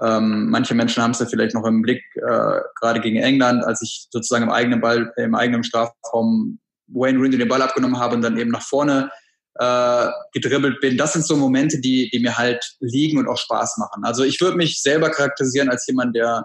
[0.00, 3.82] ähm, manche Menschen haben es ja vielleicht noch im Blick, äh, gerade gegen England, als
[3.82, 8.22] ich sozusagen im eigenen Ball, im eigenen Strafraum Wayne Rooney den Ball abgenommen habe und
[8.22, 9.10] dann eben nach vorne
[9.58, 10.96] äh, gedribbelt bin.
[10.96, 14.04] Das sind so Momente, die, die mir halt liegen und auch Spaß machen.
[14.04, 16.44] Also ich würde mich selber charakterisieren als jemand, der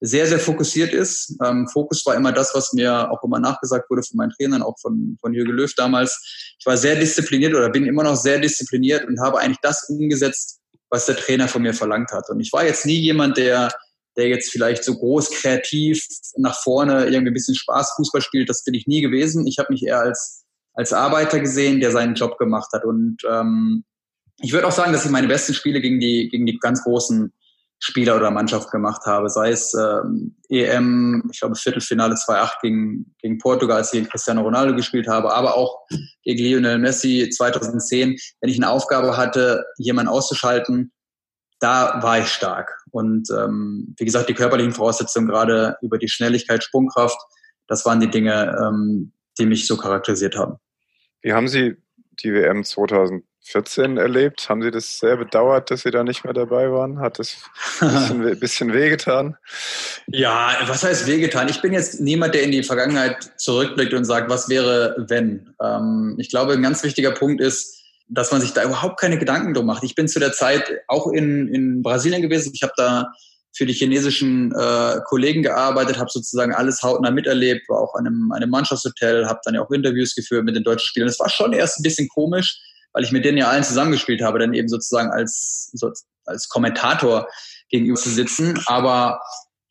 [0.00, 1.36] sehr, sehr fokussiert ist.
[1.44, 4.76] Ähm, Fokus war immer das, was mir auch immer nachgesagt wurde von meinen Trainern, auch
[4.80, 6.20] von, von Jürgen Löw damals.
[6.58, 10.60] Ich war sehr diszipliniert oder bin immer noch sehr diszipliniert und habe eigentlich das umgesetzt,
[10.90, 12.30] was der Trainer von mir verlangt hat.
[12.30, 13.70] Und ich war jetzt nie jemand, der,
[14.16, 16.04] der jetzt vielleicht so groß kreativ
[16.36, 18.48] nach vorne irgendwie ein bisschen Spaß Fußball spielt.
[18.48, 19.46] Das bin ich nie gewesen.
[19.46, 20.44] Ich habe mich eher als,
[20.78, 22.84] als Arbeiter gesehen, der seinen Job gemacht hat.
[22.84, 23.84] Und ähm,
[24.38, 27.32] ich würde auch sagen, dass ich meine besten Spiele gegen die, gegen die ganz großen
[27.80, 33.38] Spieler oder Mannschaft gemacht habe, sei es ähm, EM, ich glaube Viertelfinale 2-8 gegen, gegen
[33.38, 35.80] Portugal, als ich gegen Cristiano Ronaldo gespielt habe, aber auch
[36.22, 38.16] gegen Lionel Messi 2010.
[38.40, 40.92] Wenn ich eine Aufgabe hatte, jemanden auszuschalten,
[41.58, 42.72] da war ich stark.
[42.92, 47.18] Und ähm, wie gesagt, die körperlichen Voraussetzungen, gerade über die Schnelligkeit, Sprungkraft,
[47.66, 50.58] das waren die Dinge, ähm, die mich so charakterisiert haben.
[51.22, 51.76] Wie haben Sie
[52.22, 54.48] die WM 2010 14 erlebt.
[54.48, 57.00] Haben Sie das sehr bedauert, dass Sie da nicht mehr dabei waren?
[57.00, 57.36] Hat das
[57.80, 59.36] ein bisschen, bisschen wehgetan?
[60.06, 61.48] Ja, was heißt wehgetan?
[61.48, 65.54] Ich bin jetzt niemand, der in die Vergangenheit zurückblickt und sagt, was wäre, wenn.
[65.62, 69.54] Ähm, ich glaube, ein ganz wichtiger Punkt ist, dass man sich da überhaupt keine Gedanken
[69.54, 69.82] drum macht.
[69.82, 72.52] Ich bin zu der Zeit auch in, in Brasilien gewesen.
[72.54, 73.12] Ich habe da
[73.54, 78.32] für die chinesischen äh, Kollegen gearbeitet, habe sozusagen alles hautnah miterlebt, war auch an einem,
[78.32, 81.08] einem Mannschaftshotel, habe dann ja auch Interviews geführt mit den deutschen Spielern.
[81.08, 82.60] Es war schon erst ein bisschen komisch,
[82.92, 85.90] weil ich mit denen ja allen zusammengespielt habe, dann eben sozusagen als, so,
[86.24, 87.28] als Kommentator
[87.68, 88.60] gegenüber zu sitzen.
[88.66, 89.20] Aber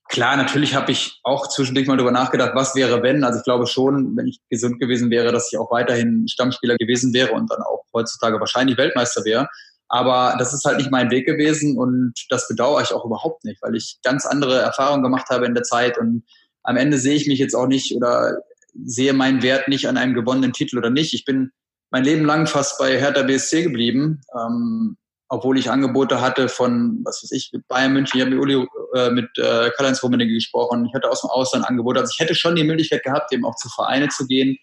[0.09, 3.23] klar, natürlich habe ich auch zwischendurch mal darüber nachgedacht, was wäre, wenn.
[3.23, 7.13] Also ich glaube schon, wenn ich gesund gewesen wäre, dass ich auch weiterhin Stammspieler gewesen
[7.13, 9.47] wäre und dann auch heutzutage wahrscheinlich Weltmeister wäre.
[9.89, 13.61] Aber das ist halt nicht mein Weg gewesen und das bedauere ich auch überhaupt nicht,
[13.61, 16.23] weil ich ganz andere Erfahrungen gemacht habe in der Zeit und
[16.63, 18.37] am Ende sehe ich mich jetzt auch nicht oder
[18.83, 21.13] sehe meinen Wert nicht an einem gewonnenen Titel oder nicht.
[21.13, 21.51] Ich bin
[21.89, 24.97] mein Leben lang fast bei Hertha BSC geblieben, ähm,
[25.29, 29.09] obwohl ich Angebote hatte von, was weiß ich, Bayern München, ich habe mit Uli, äh,
[29.09, 32.55] mit äh, Karl-Heinz Rummenigge gesprochen, ich hatte aus dem Ausland Angebote, also ich hätte schon
[32.55, 34.57] die Möglichkeit gehabt, eben auch zu Vereine zu gehen,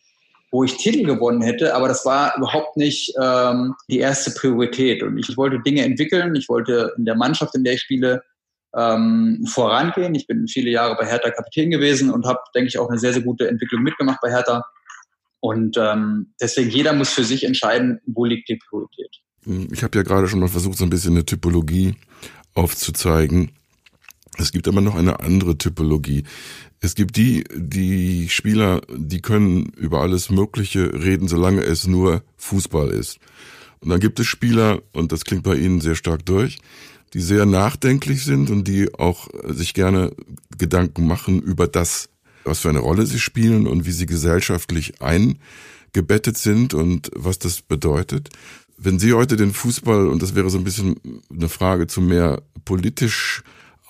[0.55, 5.19] wo ich Titel gewonnen hätte, aber das war überhaupt nicht ähm, die erste Priorität und
[5.19, 8.23] ich, wollte Dinge entwickeln, ich wollte in der Mannschaft, in der ich spiele,
[8.73, 10.15] ähm, vorangehen.
[10.15, 13.13] Ich bin viele Jahre bei Hertha Kapitän gewesen und habe, denke ich, auch eine sehr,
[13.13, 14.65] sehr gute Entwicklung mitgemacht bei Hertha.
[15.41, 19.11] Und ähm, deswegen jeder muss für sich entscheiden, wo liegt die Priorität.
[19.73, 21.97] Ich habe ja gerade schon mal versucht, so ein bisschen eine Typologie
[22.55, 23.51] aufzuzeigen.
[24.39, 26.25] Es gibt aber noch eine andere Typologie.
[26.81, 32.91] Es gibt die, die Spieler, die können über alles Mögliche reden, solange es nur Fußball
[32.91, 33.19] ist.
[33.81, 36.59] Und dann gibt es Spieler, und das klingt bei Ihnen sehr stark durch,
[37.13, 40.13] die sehr nachdenklich sind und die auch sich gerne
[40.59, 42.09] Gedanken machen über das,
[42.45, 47.63] was für eine Rolle sie spielen und wie sie gesellschaftlich eingebettet sind und was das
[47.63, 48.31] bedeutet.
[48.77, 50.97] Wenn Sie heute den Fußball, und das wäre so ein bisschen
[51.31, 53.45] eine Frage zu mehr politisch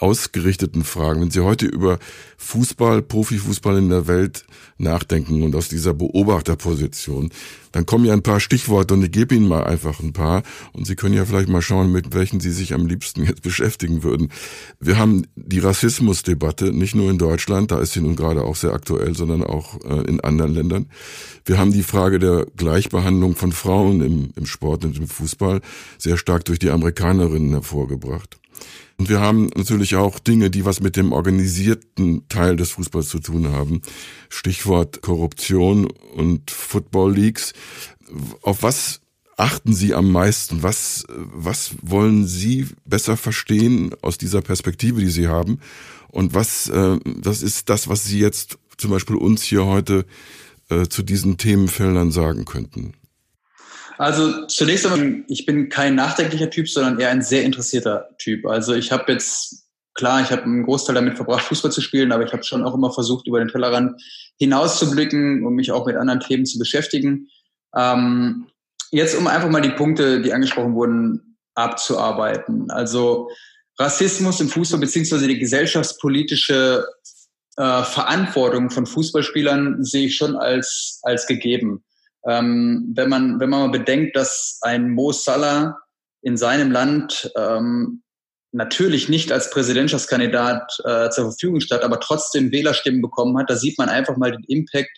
[0.05, 1.23] ausgerichteten Fragen.
[1.23, 1.99] Wenn Sie heute über
[2.37, 4.45] Fußball, Profifußball in der Welt
[4.77, 7.31] nachdenken und aus dieser Beobachterposition,
[7.73, 10.43] dann kommen ja ein paar Stichworte und ich gebe Ihnen mal einfach ein paar
[10.75, 14.03] und Sie können ja vielleicht mal schauen, mit welchen Sie sich am liebsten jetzt beschäftigen
[14.03, 14.31] würden.
[14.79, 18.75] Wir haben die Rassismusdebatte, nicht nur in Deutschland, da ist sie nun gerade auch sehr
[18.75, 20.87] aktuell, sondern auch äh, in anderen Ländern.
[21.47, 25.63] Wir haben die Frage der Gleichbehandlung von Frauen im, im Sport und im Fußball
[25.97, 28.39] sehr stark durch die Amerikanerinnen hervorgebracht.
[28.97, 33.19] Und wir haben natürlich auch Dinge, die was mit dem organisierten Teil des Fußballs zu
[33.19, 33.83] tun haben.
[34.29, 37.55] Stichwort Korruption und Football Leagues.
[38.43, 39.01] Auf was
[39.37, 40.63] achten Sie am meisten?
[40.63, 45.59] Was, was wollen Sie besser verstehen aus dieser Perspektive, die Sie haben?
[46.09, 50.07] Und was, äh, das ist das, was Sie jetzt zum Beispiel uns hier heute
[50.69, 52.95] äh, zu diesen Themenfeldern sagen könnten?
[53.97, 58.47] Also zunächst einmal, ich bin kein nachdenklicher Typ, sondern eher ein sehr interessierter Typ.
[58.47, 62.25] Also ich habe jetzt, klar, ich habe einen Großteil damit verbracht, Fußball zu spielen, aber
[62.25, 64.03] ich habe schon auch immer versucht, über den Tellerrand
[64.39, 67.29] hinauszublicken und mich auch mit anderen Themen zu beschäftigen.
[67.77, 68.47] Ähm,
[68.91, 72.71] jetzt, um einfach mal die Punkte, die angesprochen wurden, abzuarbeiten.
[72.71, 73.31] Also
[73.79, 76.85] Rassismus im Fußball beziehungsweise die gesellschaftspolitische
[77.57, 81.85] äh, Verantwortung von Fußballspielern sehe ich schon als, als gegeben.
[82.27, 85.79] Ähm, wenn, man, wenn man mal bedenkt, dass ein Mo Salah
[86.23, 88.03] in seinem Land ähm,
[88.53, 93.77] natürlich nicht als Präsidentschaftskandidat äh, zur Verfügung stand, aber trotzdem Wählerstimmen bekommen hat, da sieht
[93.79, 94.91] man einfach mal den Impact,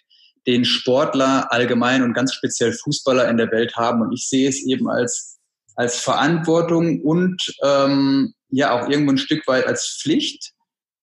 [0.47, 4.03] den Sportler allgemein und ganz speziell Fußballer in der Welt haben.
[4.03, 5.39] Und ich sehe es eben als,
[5.75, 10.53] als Verantwortung und ähm, ja auch irgendwo ein Stück weit als Pflicht,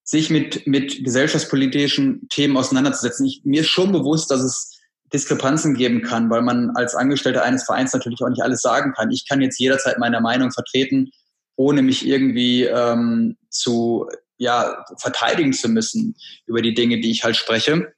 [0.03, 3.25] sich mit, mit gesellschaftspolitischen Themen auseinanderzusetzen.
[3.25, 4.72] Ich, mir ist schon bewusst, dass es
[5.13, 9.11] Diskrepanzen geben kann, weil man als Angestellter eines Vereins natürlich auch nicht alles sagen kann.
[9.11, 11.11] Ich kann jetzt jederzeit meine Meinung vertreten,
[11.55, 16.15] ohne mich irgendwie ähm, zu ja, verteidigen zu müssen
[16.47, 17.93] über die Dinge, die ich halt spreche.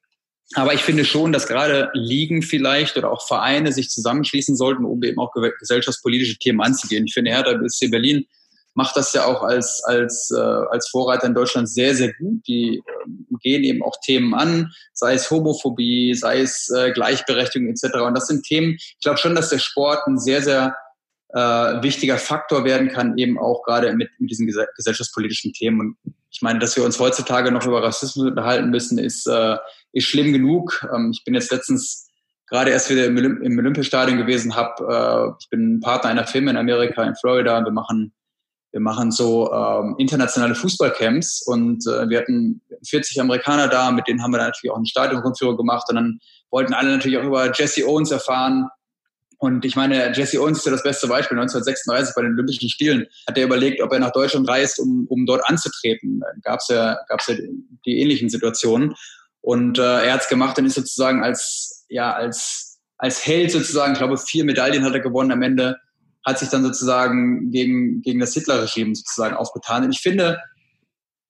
[0.54, 5.02] Aber ich finde schon, dass gerade Ligen vielleicht oder auch Vereine sich zusammenschließen sollten, um
[5.02, 7.06] eben auch gesellschaftspolitische Themen anzugehen.
[7.08, 8.26] Ich finde, Hertha BSC Berlin
[8.76, 12.46] macht das ja auch als, als, äh, als Vorreiter in Deutschland sehr, sehr gut.
[12.48, 13.10] Die äh,
[13.42, 17.96] gehen eben auch Themen an, sei es Homophobie, sei es äh, Gleichberechtigung etc.
[18.06, 20.76] Und das sind Themen, ich glaube schon, dass der Sport ein sehr, sehr
[21.30, 21.40] äh,
[21.84, 25.80] wichtiger Faktor werden kann, eben auch gerade mit, mit diesen gesellschaftspolitischen Themen.
[25.80, 29.58] Und ich meine, dass wir uns heutzutage noch über Rassismus unterhalten müssen, ist, äh,
[29.94, 30.86] ist schlimm genug.
[30.94, 32.10] Ähm, ich bin jetzt letztens
[32.48, 36.58] gerade erst wieder im, Olymp Olympiastadion gewesen, hab, äh, ich bin Partner einer Firma in
[36.58, 37.64] Amerika, in Florida.
[37.64, 38.14] Wir machen
[38.76, 44.22] wir machen so ähm, internationale Fußballcamps und äh, wir hatten 40 Amerikaner da, mit denen
[44.22, 46.20] haben wir dann natürlich auch einen Stadionrundführer gemacht und dann
[46.52, 48.68] wollten alle natürlich auch über Jesse Owens erfahren.
[49.38, 51.38] Und ich meine, Jesse Owens ist ja das beste Beispiel.
[51.40, 55.26] 1936 bei den Olympischen Spielen hat er überlegt, ob er nach Deutschland reist, um, um
[55.26, 56.22] dort anzutreten.
[56.44, 57.36] Gab es ja, gab's ja
[57.86, 58.94] die ähnlichen Situationen.
[59.40, 63.94] Und äh, er hat es gemacht und ist sozusagen als, ja, als, als Held sozusagen,
[63.94, 65.78] ich glaube, vier Medaillen hat er gewonnen am Ende
[66.26, 69.86] hat sich dann sozusagen gegen, gegen das Hitler-Regime sozusagen aufgetan.
[69.86, 70.40] Und ich finde,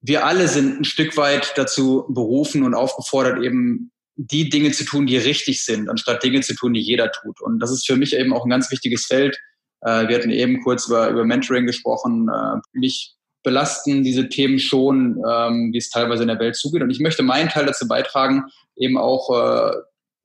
[0.02, 5.08] wir alle sind ein Stück weit dazu berufen und aufgefordert, eben die Dinge zu tun,
[5.08, 7.42] die richtig sind, anstatt Dinge zu tun, die jeder tut.
[7.42, 9.38] Und das ist für mich eben auch ein ganz wichtiges Feld.
[9.82, 12.30] Äh, wir hatten eben kurz über, über Mentoring gesprochen.
[12.30, 16.82] Äh, mich belasten diese Themen schon, ähm, wie es teilweise in der Welt zugeht.
[16.82, 18.44] Und ich möchte meinen Teil dazu beitragen,
[18.78, 19.76] eben auch äh,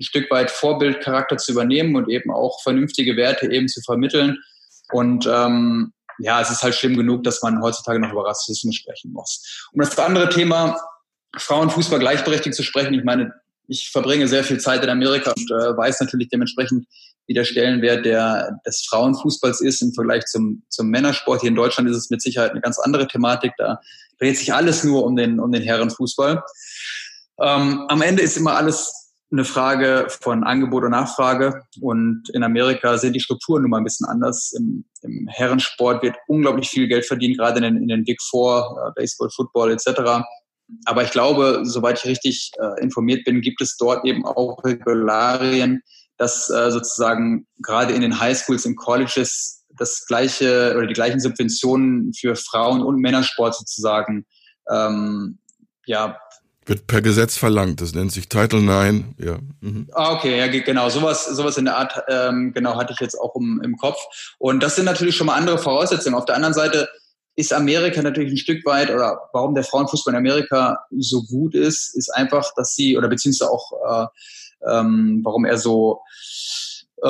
[0.01, 4.39] ein Stück weit Vorbildcharakter zu übernehmen und eben auch vernünftige Werte eben zu vermitteln,
[4.93, 9.13] und ähm, ja, es ist halt schlimm genug, dass man heutzutage noch über Rassismus sprechen
[9.13, 9.69] muss.
[9.73, 10.79] Um das andere Thema
[11.37, 13.33] Frauenfußball gleichberechtigt zu sprechen, ich meine,
[13.69, 16.87] ich verbringe sehr viel Zeit in Amerika und äh, weiß natürlich dementsprechend,
[17.27, 21.41] wie der Stellenwert der, des Frauenfußballs ist im Vergleich zum, zum Männersport.
[21.41, 23.53] Hier in Deutschland ist es mit Sicherheit eine ganz andere Thematik.
[23.57, 23.81] Da
[24.19, 26.43] dreht sich alles nur um den, um den Herrenfußball.
[27.41, 31.63] Ähm, am Ende ist immer alles eine Frage von Angebot und Nachfrage.
[31.81, 34.53] Und in Amerika sind die Strukturen nun mal ein bisschen anders.
[34.53, 38.77] Im, im Herrensport wird unglaublich viel Geld verdient, gerade in den, in den Big Four,
[38.87, 40.25] äh, Baseball, Football etc.
[40.85, 45.83] Aber ich glaube, soweit ich richtig äh, informiert bin, gibt es dort eben auch Regularien,
[46.17, 52.13] dass äh, sozusagen gerade in den Highschools und Colleges das gleiche oder die gleichen Subventionen
[52.13, 54.27] für Frauen- und Männersport sozusagen
[54.71, 55.39] ähm,
[55.87, 56.19] ja,
[56.67, 57.81] wird per Gesetz verlangt.
[57.81, 59.05] Das nennt sich Title IX.
[59.19, 59.39] Ja.
[59.61, 59.89] Mhm.
[59.93, 60.89] Ah, okay, ja, genau.
[60.89, 63.99] Sowas, sowas in der Art, ähm, genau, hatte ich jetzt auch im, im Kopf.
[64.39, 66.15] Und das sind natürlich schon mal andere Voraussetzungen.
[66.15, 66.89] Auf der anderen Seite
[67.37, 71.97] ist Amerika natürlich ein Stück weit, oder warum der Frauenfußball in Amerika so gut ist,
[71.97, 76.01] ist einfach, dass sie, oder beziehungsweise auch, äh, ähm, warum er so,
[77.03, 77.09] äh,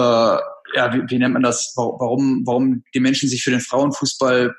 [0.75, 4.55] ja, wie, wie nennt man das, warum, warum die Menschen sich für den Frauenfußball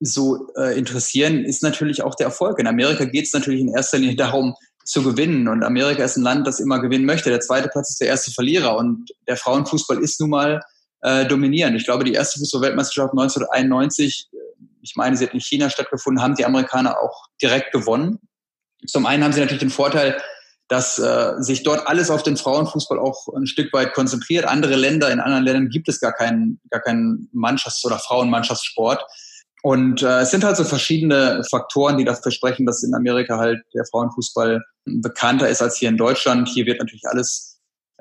[0.00, 2.58] so äh, interessieren, ist natürlich auch der Erfolg.
[2.58, 4.54] In Amerika geht es natürlich in erster Linie darum,
[4.88, 5.48] zu gewinnen.
[5.48, 7.28] Und Amerika ist ein Land, das immer gewinnen möchte.
[7.28, 8.76] Der zweite Platz ist der erste Verlierer.
[8.76, 10.62] Und der Frauenfußball ist nun mal
[11.02, 11.76] äh, dominierend.
[11.76, 14.36] Ich glaube, die erste Fußball-Weltmeisterschaft 1991, äh,
[14.80, 18.18] ich meine, sie hat in China stattgefunden, haben die Amerikaner auch direkt gewonnen.
[18.86, 20.18] Zum einen haben sie natürlich den Vorteil,
[20.68, 24.46] dass äh, sich dort alles auf den Frauenfußball auch ein Stück weit konzentriert.
[24.46, 29.04] Andere Länder, in anderen Ländern gibt es gar keinen, gar keinen Mannschafts- oder Frauenmannschaftssport.
[29.62, 33.60] Und äh, es sind halt so verschiedene Faktoren, die dafür sprechen, dass in Amerika halt
[33.74, 36.48] der Frauenfußball bekannter ist als hier in Deutschland.
[36.48, 37.47] Hier wird natürlich alles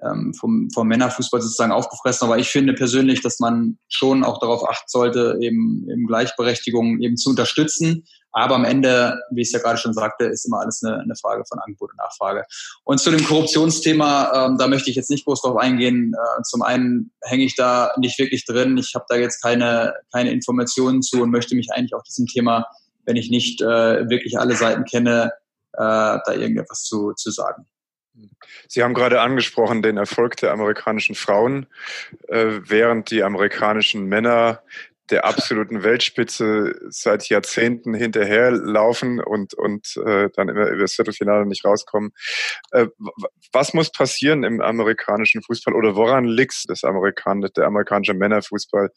[0.03, 2.25] ähm, vom, vom Männerfußball sozusagen aufgefressen.
[2.25, 7.17] Aber ich finde persönlich, dass man schon auch darauf achten sollte, eben, eben Gleichberechtigung eben
[7.17, 8.05] zu unterstützen.
[8.31, 11.15] Aber am Ende, wie ich es ja gerade schon sagte, ist immer alles eine, eine
[11.15, 12.45] Frage von Angebot und Nachfrage.
[12.83, 16.13] Und zu dem Korruptionsthema, ähm, da möchte ich jetzt nicht groß drauf eingehen.
[16.13, 18.77] Äh, zum einen hänge ich da nicht wirklich drin.
[18.77, 22.67] Ich habe da jetzt keine, keine Informationen zu und möchte mich eigentlich auch diesem Thema,
[23.05, 25.31] wenn ich nicht äh, wirklich alle Seiten kenne,
[25.73, 27.65] äh, da irgendetwas zu, zu sagen.
[28.67, 31.67] Sie haben gerade angesprochen den Erfolg der amerikanischen Frauen,
[32.27, 34.61] äh, während die amerikanischen Männer
[35.09, 41.65] der absoluten Weltspitze seit Jahrzehnten hinterherlaufen und, und äh, dann immer über das Viertelfinale nicht
[41.65, 42.11] rauskommen.
[42.71, 42.87] Äh,
[43.51, 48.89] was muss passieren im amerikanischen Fußball oder woran liegt das Amerikan der amerikanische Männerfußball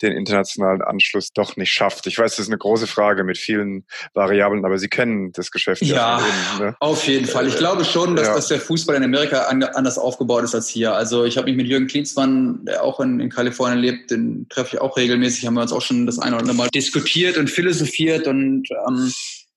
[0.00, 2.06] den internationalen Anschluss doch nicht schafft?
[2.06, 5.82] Ich weiß, das ist eine große Frage mit vielen Variablen, aber Sie kennen das Geschäft
[5.82, 6.76] ja, ja eben, ne?
[6.80, 7.46] auf jeden Fall.
[7.46, 8.34] Ich glaube schon, dass, ja.
[8.34, 10.94] dass der Fußball in Amerika anders aufgebaut ist als hier.
[10.94, 14.76] Also ich habe mich mit Jürgen Klinsmann, der auch in, in Kalifornien lebt, den treffe
[14.76, 17.50] ich auch regelmäßig, haben wir uns auch schon das eine oder andere Mal diskutiert und
[17.50, 19.12] philosophiert und ähm,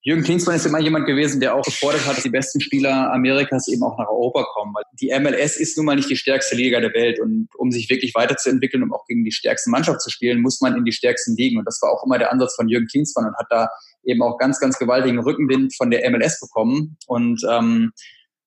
[0.08, 3.68] Jürgen Klinsmann ist immer jemand gewesen, der auch gefordert hat, dass die besten Spieler Amerikas
[3.68, 4.72] eben auch nach Europa kommen.
[4.76, 7.20] Weil die MLS ist nun mal nicht die stärkste Liga der Welt.
[7.20, 10.78] Und um sich wirklich weiterzuentwickeln, um auch gegen die stärkste Mannschaft zu spielen, muss man
[10.78, 11.58] in die stärksten liegen.
[11.58, 13.68] Und das war auch immer der Ansatz von Jürgen Klinsmann und hat da
[14.04, 16.98] eben auch ganz, ganz gewaltigen Rückenwind von der MLS bekommen.
[17.08, 17.92] Und ähm,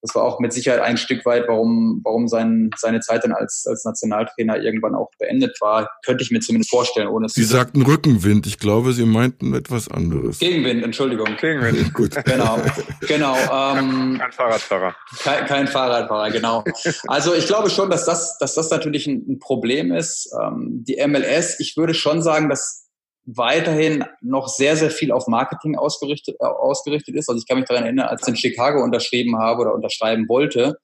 [0.02, 3.64] das war auch mit Sicherheit ein Stück weit, warum, warum sein, seine Zeit dann als,
[3.68, 5.90] als Nationaltrainer irgendwann auch beendet war.
[6.04, 8.46] Könnte ich mir zumindest vorstellen, ohne Sie sagten Rückenwind.
[8.46, 10.38] Ich glaube, Sie meinten etwas anderes.
[10.38, 11.36] Gegenwind, Entschuldigung.
[11.40, 11.92] Gegenwind.
[11.98, 12.14] Gut.
[12.24, 12.60] Genau.
[13.06, 14.94] genau ähm, kein Fahrradfahrer.
[15.20, 16.64] Kein, kein Fahrradfahrer, genau.
[17.06, 20.32] Also ich glaube schon, dass das, dass das natürlich ein, ein Problem ist.
[20.40, 22.87] Ähm, die MLS, ich würde schon sagen, dass
[23.36, 27.28] weiterhin noch sehr, sehr viel auf Marketing ausgerichtet, äh, ausgerichtet ist.
[27.28, 30.78] Also ich kann mich daran erinnern, als ich in Chicago unterschrieben habe oder unterschreiben wollte,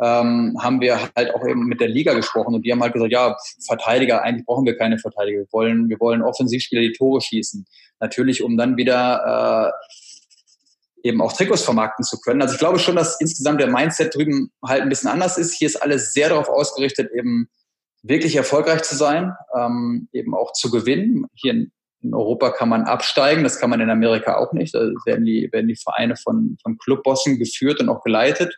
[0.00, 3.10] ähm, haben wir halt auch eben mit der Liga gesprochen und die haben halt gesagt,
[3.10, 5.40] ja, Verteidiger, eigentlich brauchen wir keine Verteidiger.
[5.40, 7.66] Wir wollen, wir wollen Offensivspieler, die Tore schießen.
[7.98, 9.72] Natürlich, um dann wieder
[11.02, 12.42] äh, eben auch Trikots vermarkten zu können.
[12.42, 15.54] Also ich glaube schon, dass insgesamt der Mindset drüben halt ein bisschen anders ist.
[15.54, 17.48] Hier ist alles sehr darauf ausgerichtet, eben
[18.02, 21.26] wirklich erfolgreich zu sein, ähm, eben auch zu gewinnen.
[21.34, 21.66] Hier
[22.02, 24.74] in Europa kann man absteigen, das kann man in Amerika auch nicht.
[24.74, 28.56] Da werden die, werden die Vereine von, von Clubbossen geführt und auch geleitet.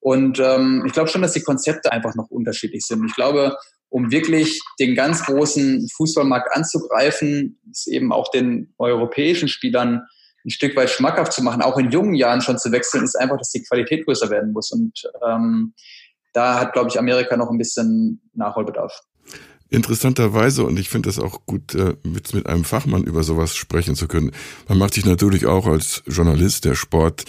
[0.00, 3.04] Und ähm, ich glaube schon, dass die Konzepte einfach noch unterschiedlich sind.
[3.06, 3.56] Ich glaube,
[3.90, 10.02] um wirklich den ganz großen Fußballmarkt anzugreifen, ist eben auch den europäischen Spielern
[10.44, 13.38] ein Stück weit schmackhaft zu machen, auch in jungen Jahren schon zu wechseln, ist einfach,
[13.38, 14.70] dass die Qualität größer werden muss.
[14.70, 15.74] Und ähm,
[16.32, 19.02] da hat, glaube ich, Amerika noch ein bisschen Nachholbedarf.
[19.70, 23.94] Interessanterweise, und ich finde das auch gut, äh, mit, mit einem Fachmann über sowas sprechen
[23.94, 24.32] zu können.
[24.68, 27.24] Man macht sich natürlich auch als Journalist, der Sport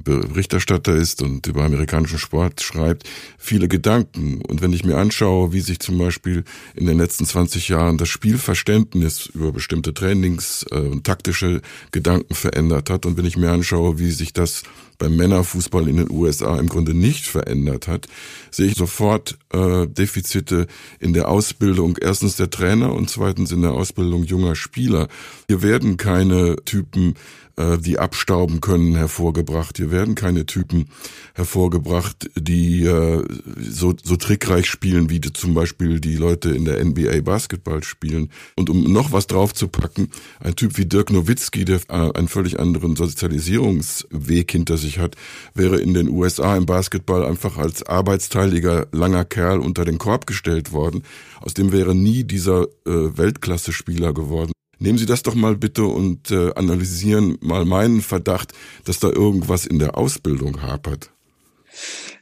[0.00, 4.40] Berichterstatter ist und über amerikanischen Sport schreibt, viele Gedanken.
[4.42, 8.08] Und wenn ich mir anschaue, wie sich zum Beispiel in den letzten 20 Jahren das
[8.08, 13.98] Spielverständnis über bestimmte Trainings äh, und taktische Gedanken verändert hat und wenn ich mir anschaue,
[13.98, 14.62] wie sich das
[15.02, 18.06] beim Männerfußball in den USA im Grunde nicht verändert hat,
[18.52, 20.68] sehe ich sofort äh, Defizite
[21.00, 25.08] in der Ausbildung erstens der Trainer und zweitens in der Ausbildung junger Spieler.
[25.48, 27.14] Hier werden keine Typen
[27.56, 29.76] äh, die abstauben können, hervorgebracht.
[29.76, 30.86] Hier werden keine Typen
[31.34, 33.22] hervorgebracht, die äh,
[33.58, 38.30] so, so trickreich spielen, wie zum Beispiel die Leute in der NBA Basketball spielen.
[38.56, 40.08] Und um noch was draufzupacken,
[40.40, 45.16] ein Typ wie Dirk Nowitzki, der äh, einen völlig anderen Sozialisierungsweg hinter sich hat,
[45.54, 50.72] wäre in den USA im Basketball einfach als arbeitsteiliger langer Kerl unter den Korb gestellt
[50.72, 51.04] worden.
[51.40, 54.52] Aus dem wäre nie dieser äh, Weltklasse-Spieler geworden.
[54.78, 58.52] Nehmen Sie das doch mal bitte und äh, analysieren mal meinen Verdacht,
[58.84, 61.10] dass da irgendwas in der Ausbildung hapert.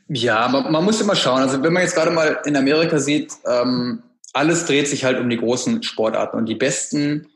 [0.09, 1.41] Ja, man, man muss immer schauen.
[1.41, 5.31] Also wenn man jetzt gerade mal in Amerika sieht, ähm, alles dreht sich halt um
[5.31, 7.29] die großen Sportarten und die besten,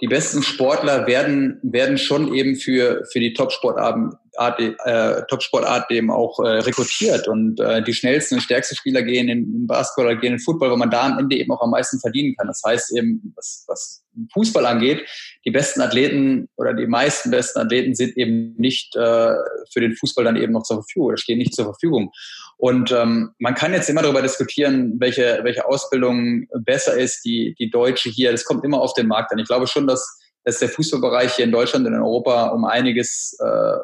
[0.00, 6.10] die besten Sportler werden, werden schon eben für, für die Top-Sportarten Art, äh, Top-Sportart eben
[6.10, 10.32] auch äh, rekrutiert und äh, die schnellsten und stärksten Spieler gehen in, Basketball oder gehen
[10.32, 12.46] in Football, weil man da am Ende eben auch am meisten verdienen kann.
[12.46, 15.06] Das heißt eben, was, was Fußball angeht,
[15.44, 19.34] die besten Athleten oder die meisten besten Athleten sind eben nicht äh,
[19.72, 22.10] für den Fußball dann eben noch zur Verfügung oder stehen nicht zur Verfügung.
[22.56, 27.70] Und ähm, man kann jetzt immer darüber diskutieren, welche, welche Ausbildung besser ist, die, die
[27.70, 28.32] deutsche hier.
[28.32, 29.38] Das kommt immer auf den Markt an.
[29.38, 33.36] Ich glaube schon, dass, dass der Fußballbereich hier in Deutschland und in Europa um einiges
[33.40, 33.78] äh,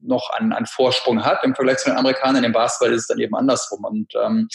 [0.00, 2.44] noch an, an Vorsprung hat im Vergleich zu den Amerikanern.
[2.44, 3.84] Im Basketball ist es dann eben andersrum.
[3.84, 4.48] Und ähm,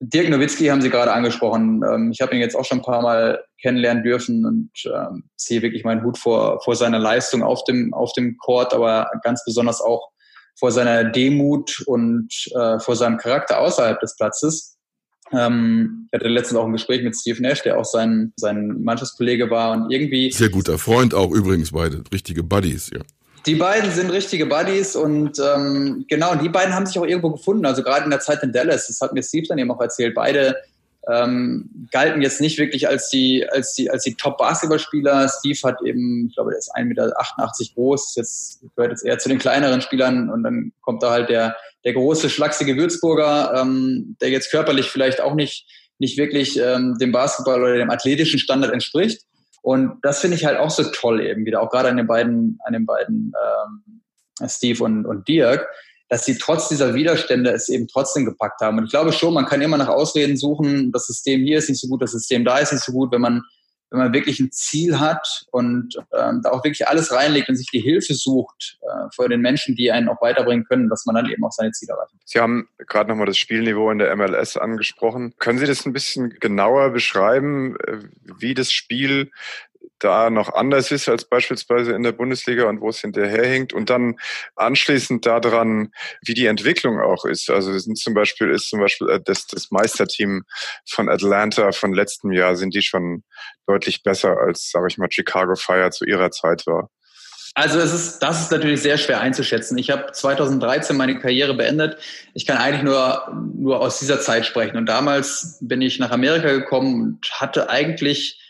[0.00, 1.82] Dirk Nowitzki haben Sie gerade angesprochen.
[1.88, 5.62] Ähm, ich habe ihn jetzt auch schon ein paar Mal kennenlernen dürfen und ähm, ziehe
[5.62, 9.80] wirklich meinen Hut vor, vor seiner Leistung auf dem, auf dem Court, aber ganz besonders
[9.80, 10.10] auch
[10.58, 14.76] vor seiner Demut und äh, vor seinem Charakter außerhalb des Platzes.
[15.32, 19.50] Ähm, ich hatte letztens auch ein Gespräch mit Steve Nash, der auch sein, sein Mannschaftskollege
[19.50, 20.30] war und irgendwie.
[20.30, 23.00] Sehr guter Freund auch übrigens beide, richtige Buddies, ja.
[23.46, 27.66] Die beiden sind richtige Buddies und ähm, genau, die beiden haben sich auch irgendwo gefunden.
[27.66, 30.14] Also gerade in der Zeit in Dallas, das hat mir Steve dann eben auch erzählt,
[30.14, 30.56] beide
[31.12, 35.28] ähm, galten jetzt nicht wirklich als die, als die, als die Top-Basketballspieler.
[35.28, 37.12] Steve hat eben, ich glaube, der ist 1,88 Meter
[37.74, 41.56] groß, jetzt gehört jetzt eher zu den kleineren Spielern und dann kommt da halt der,
[41.84, 45.66] der große, schlachsige Würzburger, ähm, der jetzt körperlich vielleicht auch nicht,
[45.98, 49.22] nicht wirklich ähm, dem Basketball oder dem athletischen Standard entspricht.
[49.64, 52.58] Und das finde ich halt auch so toll eben wieder, auch gerade an den beiden,
[52.66, 54.02] an den beiden ähm,
[54.46, 55.66] Steve und, und Dirk,
[56.10, 58.76] dass sie trotz dieser Widerstände es eben trotzdem gepackt haben.
[58.76, 61.80] Und ich glaube schon, man kann immer nach Ausreden suchen, das System hier ist nicht
[61.80, 63.42] so gut, das System da ist nicht so gut, wenn man
[63.90, 67.68] wenn man wirklich ein Ziel hat und ähm, da auch wirklich alles reinlegt und sich
[67.70, 71.30] die Hilfe sucht äh, vor den Menschen, die einen auch weiterbringen können, dass man dann
[71.30, 72.14] eben auch seine Ziele erreicht.
[72.24, 75.34] Sie haben gerade nochmal das Spielniveau in der MLS angesprochen.
[75.38, 77.98] Können Sie das ein bisschen genauer beschreiben, äh,
[78.38, 79.30] wie das Spiel
[79.98, 84.16] da noch anders ist als beispielsweise in der Bundesliga und wo es hinterherhinkt und dann
[84.56, 85.92] anschließend daran,
[86.22, 87.50] wie die Entwicklung auch ist.
[87.50, 90.44] Also sind zum Beispiel ist zum Beispiel äh, das, das Meisterteam
[90.88, 93.24] von Atlanta von letztem Jahr sind die schon
[93.66, 96.90] deutlich besser als, sage ich mal, Chicago Fire zu ihrer Zeit war.
[97.56, 99.78] Also es ist, das ist natürlich sehr schwer einzuschätzen.
[99.78, 101.98] Ich habe 2013 meine Karriere beendet.
[102.34, 104.76] Ich kann eigentlich nur, nur aus dieser Zeit sprechen.
[104.76, 108.40] Und damals bin ich nach Amerika gekommen und hatte eigentlich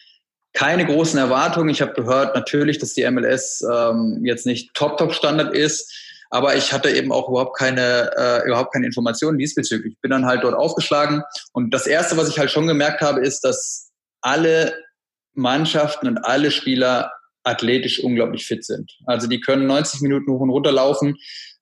[0.55, 1.69] keine großen Erwartungen.
[1.69, 5.93] Ich habe gehört natürlich, dass die MLS ähm, jetzt nicht Top-Top-Standard ist,
[6.31, 9.95] aber ich hatte eben auch überhaupt keine, äh, überhaupt keine Informationen diesbezüglich.
[9.95, 13.21] Ich bin dann halt dort aufgeschlagen und das Erste, was ich halt schon gemerkt habe,
[13.21, 13.91] ist, dass
[14.21, 14.75] alle
[15.35, 18.93] Mannschaften und alle Spieler athletisch unglaublich fit sind.
[19.07, 21.17] Also die können 90 Minuten hoch und runter laufen.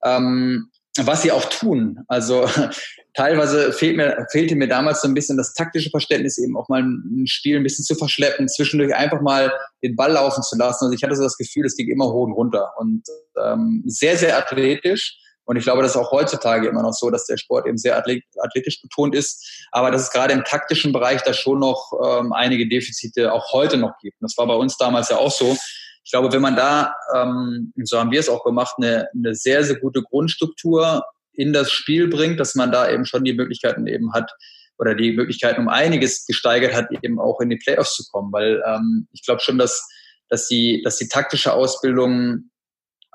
[0.04, 2.00] Ähm, was sie auch tun.
[2.08, 2.46] Also
[3.14, 6.82] teilweise fehlt mir, fehlte mir damals so ein bisschen das taktische Verständnis, eben auch mal
[6.82, 10.84] ein Spiel ein bisschen zu verschleppen, zwischendurch einfach mal den Ball laufen zu lassen.
[10.84, 13.02] Also ich hatte so das Gefühl, es ging immer hoch und runter und
[13.42, 15.18] ähm, sehr, sehr athletisch.
[15.44, 17.98] Und ich glaube, das ist auch heutzutage immer noch so, dass der Sport eben sehr
[17.98, 19.66] athletisch betont ist.
[19.72, 23.76] Aber dass es gerade im taktischen Bereich da schon noch ähm, einige Defizite auch heute
[23.76, 24.20] noch gibt.
[24.20, 25.56] Und das war bei uns damals ja auch so
[26.04, 29.64] ich glaube, wenn man da, ähm, so haben wir es auch gemacht, eine, eine sehr,
[29.64, 34.12] sehr gute Grundstruktur in das Spiel bringt, dass man da eben schon die Möglichkeiten eben
[34.12, 34.32] hat
[34.78, 38.32] oder die Möglichkeiten um einiges gesteigert hat, eben auch in die Playoffs zu kommen.
[38.32, 39.88] Weil ähm, ich glaube schon, dass,
[40.28, 42.50] dass, die, dass die taktische Ausbildung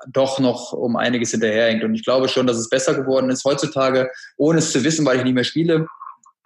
[0.06, 1.84] doch noch um einiges hinterherhängt.
[1.84, 5.18] Und ich glaube schon, dass es besser geworden ist heutzutage, ohne es zu wissen, weil
[5.18, 5.86] ich nicht mehr spiele.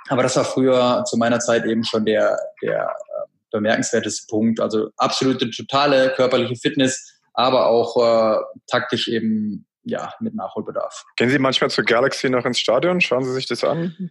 [0.09, 2.93] Aber das war früher zu meiner Zeit eben schon der, der
[3.53, 4.61] bemerkenswerteste Punkt.
[4.61, 11.05] Also absolute totale körperliche Fitness, aber auch äh, taktisch eben ja mit Nachholbedarf.
[11.17, 13.01] Gehen Sie manchmal zur Galaxy noch ins Stadion?
[13.01, 14.11] Schauen Sie sich das an?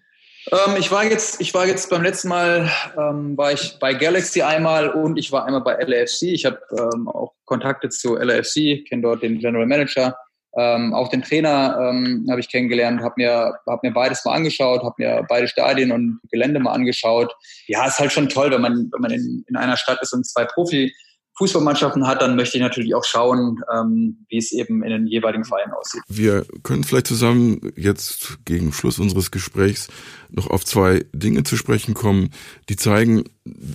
[0.51, 4.41] Ähm, ich war jetzt, ich war jetzt beim letzten Mal ähm, war ich bei Galaxy
[4.41, 6.23] einmal und ich war einmal bei LAFC.
[6.23, 10.15] Ich habe ähm, auch Kontakte zu LAFC, kenne dort den General Manager
[10.57, 14.83] ähm, auch den Trainer ähm, habe ich kennengelernt, habe mir, hab mir beides mal angeschaut,
[14.83, 17.33] habe mir beide Stadien und Gelände mal angeschaut.
[17.67, 20.27] Ja, ist halt schon toll, wenn man, wenn man in, in einer Stadt ist und
[20.27, 20.93] zwei Profi,
[21.37, 25.45] Fußballmannschaften hat, dann möchte ich natürlich auch schauen, ähm, wie es eben in den jeweiligen
[25.45, 26.01] Vereinen aussieht.
[26.07, 29.87] Wir können vielleicht zusammen jetzt gegen Schluss unseres Gesprächs
[30.29, 32.29] noch auf zwei Dinge zu sprechen kommen,
[32.69, 33.23] die zeigen,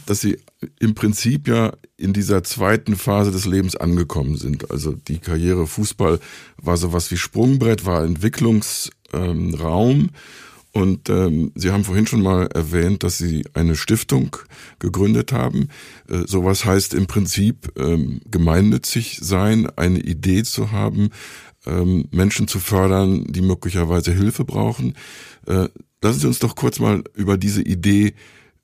[0.07, 0.39] dass Sie
[0.79, 4.71] im Prinzip ja in dieser zweiten Phase des Lebens angekommen sind.
[4.71, 6.21] Also die Karriere Fußball
[6.61, 8.91] war sowas wie Sprungbrett, war Entwicklungsraum.
[9.13, 10.11] Ähm,
[10.77, 14.37] und ähm, Sie haben vorhin schon mal erwähnt, dass Sie eine Stiftung
[14.79, 15.71] gegründet haben.
[16.07, 21.09] Äh, sowas heißt im Prinzip ähm, gemeinnützig sein, eine Idee zu haben,
[21.65, 24.99] ähm, Menschen zu fördern, die möglicherweise Hilfe brauchen.
[25.47, 25.69] Äh,
[26.03, 28.13] lassen Sie uns doch kurz mal über diese Idee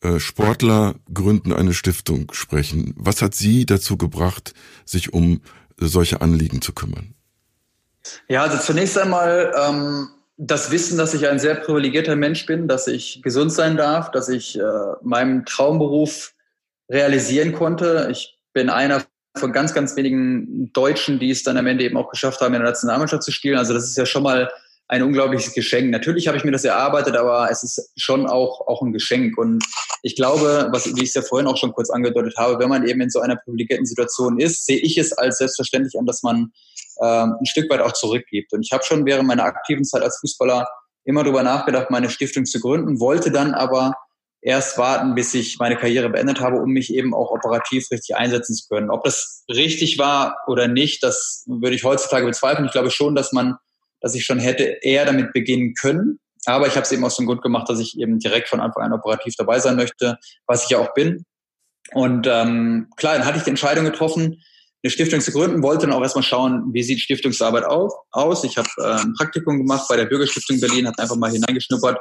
[0.02, 2.92] äh, Sportler gründen eine Stiftung sprechen.
[2.98, 4.52] Was hat Sie dazu gebracht,
[4.84, 5.40] sich um
[5.78, 7.14] solche Anliegen zu kümmern?
[8.28, 10.08] Ja, also zunächst einmal ähm
[10.44, 14.28] das Wissen, dass ich ein sehr privilegierter Mensch bin, dass ich gesund sein darf, dass
[14.28, 14.62] ich äh,
[15.00, 16.34] meinen Traumberuf
[16.90, 18.08] realisieren konnte.
[18.10, 19.04] Ich bin einer
[19.36, 22.60] von ganz, ganz wenigen Deutschen, die es dann am Ende eben auch geschafft haben, in
[22.60, 23.56] der Nationalmannschaft zu spielen.
[23.56, 24.50] Also das ist ja schon mal
[24.88, 25.90] ein unglaubliches Geschenk.
[25.90, 29.38] Natürlich habe ich mir das erarbeitet, aber es ist schon auch, auch ein Geschenk.
[29.38, 29.64] Und
[30.02, 32.84] ich glaube, was, wie ich es ja vorhin auch schon kurz angedeutet habe, wenn man
[32.86, 36.52] eben in so einer privilegierten Situation ist, sehe ich es als selbstverständlich an, dass man
[37.00, 38.52] ähm, ein Stück weit auch zurückgibt.
[38.52, 40.66] Und ich habe schon während meiner aktiven Zeit als Fußballer
[41.04, 43.94] immer darüber nachgedacht, meine Stiftung zu gründen, wollte dann aber
[44.40, 48.54] erst warten, bis ich meine Karriere beendet habe, um mich eben auch operativ richtig einsetzen
[48.54, 48.90] zu können.
[48.90, 52.66] Ob das richtig war oder nicht, das würde ich heutzutage bezweifeln.
[52.66, 53.56] Ich glaube schon, dass man,
[54.00, 56.18] dass ich schon hätte eher damit beginnen können.
[56.44, 58.82] Aber ich habe es eben aus dem Grund gemacht, dass ich eben direkt von Anfang
[58.82, 61.24] an operativ dabei sein möchte, was ich ja auch bin.
[61.92, 64.42] Und ähm, klar, dann hatte ich die Entscheidung getroffen,
[64.82, 68.42] eine Stiftung zu gründen, wollte dann auch erstmal schauen, wie sieht Stiftungsarbeit auf, aus.
[68.42, 71.98] Ich habe äh, ein Praktikum gemacht bei der Bürgerstiftung Berlin, habe einfach mal hineingeschnuppert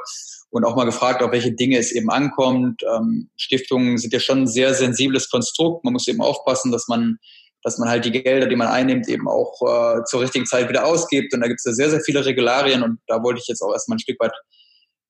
[0.50, 2.82] und auch mal gefragt, auf welche Dinge es eben ankommt.
[2.82, 5.84] Ähm, Stiftungen sind ja schon ein sehr sensibles Konstrukt.
[5.84, 7.18] Man muss eben aufpassen, dass man,
[7.62, 10.84] dass man halt die Gelder, die man einnimmt, eben auch äh, zur richtigen Zeit wieder
[10.84, 11.32] ausgibt.
[11.34, 13.72] Und da gibt es ja sehr, sehr viele Regularien und da wollte ich jetzt auch
[13.72, 14.32] erstmal ein Stück weit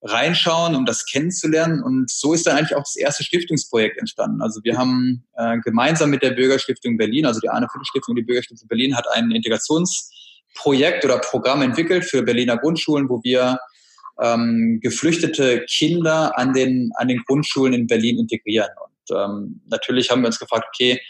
[0.03, 1.83] reinschauen, um das kennenzulernen.
[1.83, 4.43] Und so ist dann eigentlich auch das erste Stiftungsprojekt entstanden.
[4.43, 8.23] Also wir haben äh, gemeinsam mit der Bürgerstiftung Berlin, also die Arne Viertel Stiftung, die
[8.23, 13.59] Bürgerstiftung Berlin hat ein Integrationsprojekt oder Programm entwickelt für Berliner Grundschulen, wo wir
[14.21, 18.71] ähm, geflüchtete Kinder an den, an den Grundschulen in Berlin integrieren.
[18.85, 21.01] Und ähm, natürlich haben wir uns gefragt, okay,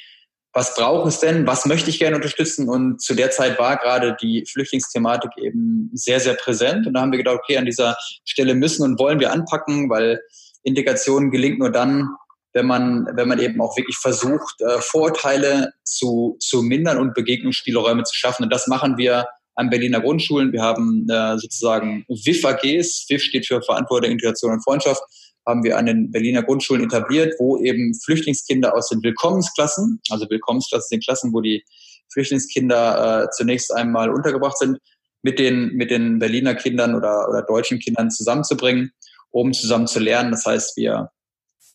[0.54, 2.68] was braucht es denn, was möchte ich gerne unterstützen?
[2.68, 6.86] Und zu der Zeit war gerade die Flüchtlingsthematik eben sehr, sehr präsent.
[6.86, 10.20] Und da haben wir gedacht, okay, an dieser Stelle müssen und wollen wir anpacken, weil
[10.62, 12.08] Integration gelingt nur dann,
[12.52, 18.02] wenn man, wenn man eben auch wirklich versucht, äh, Vorurteile zu, zu mindern und Begegnungsspielräume
[18.04, 18.44] zu schaffen.
[18.44, 20.52] Und das machen wir an Berliner Grundschulen.
[20.52, 23.06] Wir haben äh, sozusagen WIF-AGs.
[23.08, 25.02] WIF steht für Verantwortung, Integration und Freundschaft
[25.46, 30.88] haben wir an den Berliner Grundschulen etabliert, wo eben Flüchtlingskinder aus den Willkommensklassen, also Willkommensklassen
[30.88, 31.64] sind Klassen, wo die
[32.12, 34.78] Flüchtlingskinder äh, zunächst einmal untergebracht sind,
[35.22, 38.92] mit den, mit den Berliner Kindern oder, oder deutschen Kindern zusammenzubringen,
[39.30, 40.32] um zusammen zu lernen.
[40.32, 41.10] Das heißt, wir,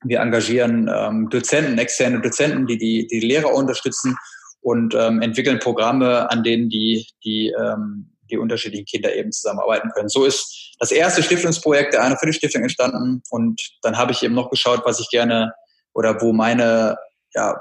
[0.03, 4.15] wir engagieren ähm, Dozenten, externe Dozenten, die, die die Lehrer unterstützen
[4.61, 10.09] und ähm, entwickeln Programme, an denen die, die ähm, die unterschiedlichen Kinder eben zusammenarbeiten können.
[10.09, 14.36] So ist das erste Stiftungsprojekt der für die Stiftung entstanden und dann habe ich eben
[14.36, 15.53] noch geschaut, was ich gerne
[15.93, 16.97] oder wo meine,
[17.34, 17.59] ja,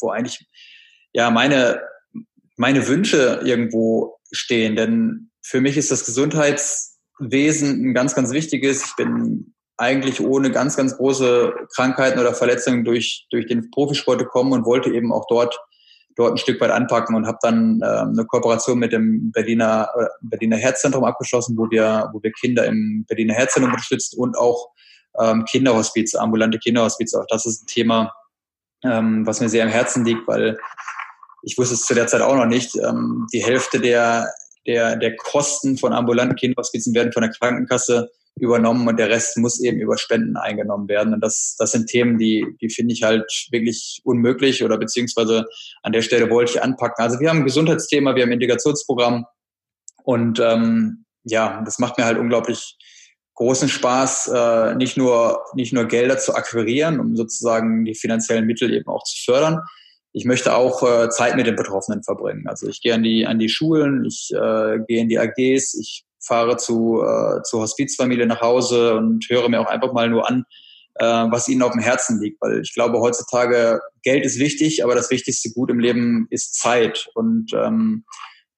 [0.00, 0.46] wo eigentlich,
[1.12, 1.82] ja, meine,
[2.56, 4.76] meine Wünsche irgendwo stehen.
[4.76, 8.86] Denn für mich ist das Gesundheitswesen ein ganz, ganz wichtiges.
[8.86, 14.52] Ich bin eigentlich ohne ganz, ganz große Krankheiten oder Verletzungen durch, durch den Profisport gekommen
[14.52, 15.58] und wollte eben auch dort
[16.16, 20.06] dort ein Stück weit anpacken und habe dann äh, eine Kooperation mit dem Berliner äh,
[20.22, 24.68] Berliner Herzzentrum abgeschlossen, wo wir wo wir Kinder im Berliner Herzzentrum unterstützen und auch
[25.20, 27.14] ähm, Kinderhospiz, ambulante Kinderhospiz.
[27.14, 28.12] Auch das ist ein Thema,
[28.84, 30.58] ähm, was mir sehr am Herzen liegt, weil
[31.42, 32.76] ich wusste es zu der Zeit auch noch nicht.
[32.76, 34.28] Ähm, die Hälfte der
[34.66, 39.60] der der Kosten von ambulanten Kinderhospizen werden von der Krankenkasse übernommen und der Rest muss
[39.60, 41.14] eben über Spenden eingenommen werden.
[41.14, 45.46] Und das, das sind Themen, die, die finde ich halt wirklich unmöglich oder beziehungsweise
[45.82, 47.02] an der Stelle wollte ich anpacken.
[47.04, 49.24] Also wir haben ein Gesundheitsthema, wir haben ein Integrationsprogramm
[50.02, 52.76] und ähm, ja, das macht mir halt unglaublich
[53.34, 58.72] großen Spaß, äh, nicht nur nicht nur Gelder zu akquirieren, um sozusagen die finanziellen Mittel
[58.72, 59.60] eben auch zu fördern.
[60.12, 62.46] Ich möchte auch äh, Zeit mit den Betroffenen verbringen.
[62.46, 66.04] Also ich gehe an die an die Schulen, ich äh, gehe in die AGs, ich
[66.26, 70.44] fahre zu, äh, zur Hospizfamilie nach Hause und höre mir auch einfach mal nur an,
[70.96, 72.40] äh, was ihnen auf dem Herzen liegt.
[72.40, 77.08] Weil ich glaube, heutzutage Geld ist wichtig, aber das wichtigste Gut im Leben ist Zeit.
[77.14, 78.04] Und ähm,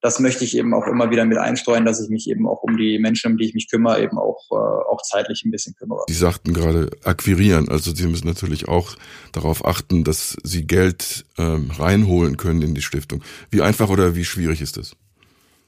[0.07, 2.77] das möchte ich eben auch immer wieder mit einstreuen, dass ich mich eben auch um
[2.77, 6.05] die Menschen, um die ich mich kümmere, eben auch, äh, auch zeitlich ein bisschen kümmere.
[6.09, 7.69] Sie sagten gerade akquirieren.
[7.69, 8.95] Also Sie müssen natürlich auch
[9.33, 13.23] darauf achten, dass Sie Geld ähm, reinholen können in die Stiftung.
[13.51, 14.93] Wie einfach oder wie schwierig ist das?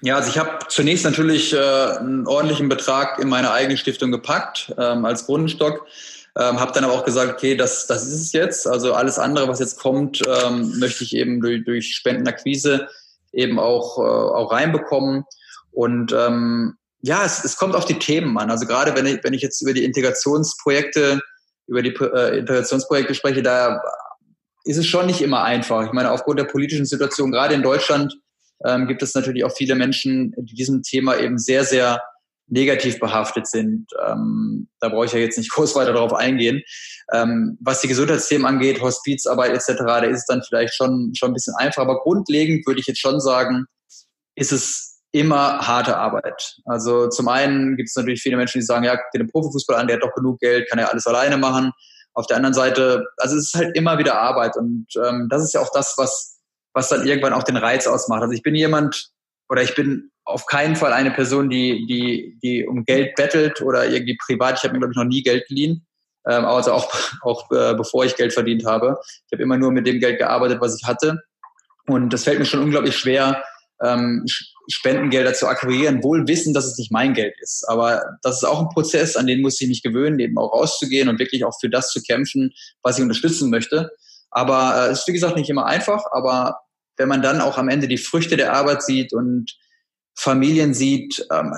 [0.02, 4.72] Ja, also ich habe zunächst natürlich äh, einen ordentlichen Betrag in meine eigene Stiftung gepackt
[4.78, 5.86] ähm, als Grundstock.
[6.36, 8.68] Ähm, habe dann aber auch gesagt, okay, das, das ist es jetzt.
[8.68, 12.86] Also alles andere, was jetzt kommt, ähm, möchte ich eben durch, durch Spendenakquise
[13.32, 15.24] eben auch, äh, auch reinbekommen.
[15.72, 18.52] Und ähm, ja, es, es kommt auf die Themen an.
[18.52, 21.20] Also gerade wenn ich, wenn ich jetzt über die Integrationsprojekte,
[21.66, 23.82] über die äh, Integrationsprojekte spreche, da
[24.64, 25.86] ist es schon nicht immer einfach.
[25.86, 28.16] Ich meine, aufgrund der politischen Situation, gerade in Deutschland,
[28.64, 32.02] ähm, gibt es natürlich auch viele Menschen, die diesem Thema eben sehr, sehr
[32.48, 33.86] negativ behaftet sind.
[34.06, 36.62] Ähm, da brauche ich ja jetzt nicht groß weiter darauf eingehen.
[37.12, 41.34] Ähm, was die Gesundheitsthemen angeht, Hospizarbeit etc., da ist es dann vielleicht schon, schon ein
[41.34, 41.82] bisschen einfacher.
[41.82, 43.66] Aber grundlegend würde ich jetzt schon sagen,
[44.34, 46.58] ist es immer harte Arbeit.
[46.64, 49.96] Also zum einen gibt es natürlich viele Menschen, die sagen, ja, den Profifußball an, der
[49.96, 51.72] hat doch genug Geld, kann ja alles alleine machen.
[52.12, 55.54] Auf der anderen Seite, also es ist halt immer wieder Arbeit und ähm, das ist
[55.54, 56.37] ja auch das, was
[56.78, 58.22] was dann irgendwann auch den Reiz ausmacht.
[58.22, 59.10] Also ich bin jemand
[59.48, 63.88] oder ich bin auf keinen Fall eine Person, die, die, die um Geld bettelt oder
[63.88, 64.58] irgendwie privat.
[64.58, 65.84] Ich habe mir, glaube ich, noch nie Geld geliehen.
[66.28, 66.88] Ähm, also auch,
[67.22, 68.96] auch äh, bevor ich Geld verdient habe.
[69.26, 71.18] Ich habe immer nur mit dem Geld gearbeitet, was ich hatte.
[71.88, 73.42] Und das fällt mir schon unglaublich schwer,
[73.82, 74.24] ähm,
[74.70, 77.64] Spendengelder zu akquirieren, wohl wissen, dass es nicht mein Geld ist.
[77.68, 81.08] Aber das ist auch ein Prozess, an den muss ich mich gewöhnen, eben auch rauszugehen
[81.08, 82.52] und wirklich auch für das zu kämpfen,
[82.82, 83.90] was ich unterstützen möchte.
[84.30, 86.60] Aber es äh, ist, wie gesagt, nicht immer einfach, aber
[86.98, 89.56] wenn man dann auch am Ende die Früchte der Arbeit sieht und
[90.14, 91.54] Familien sieht, ähm,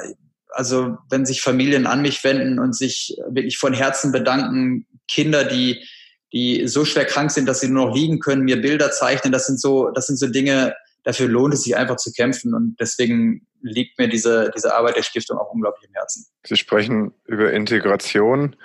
[0.50, 5.84] also wenn sich Familien an mich wenden und sich wirklich von Herzen bedanken, Kinder, die,
[6.32, 9.46] die so schwer krank sind, dass sie nur noch liegen können, mir Bilder zeichnen, das
[9.46, 10.74] sind so, das sind so Dinge,
[11.04, 15.02] dafür lohnt es sich einfach zu kämpfen und deswegen liegt mir diese, diese Arbeit der
[15.02, 16.26] Stiftung auch unglaublich im Herzen.
[16.46, 18.56] Sie sprechen über Integration.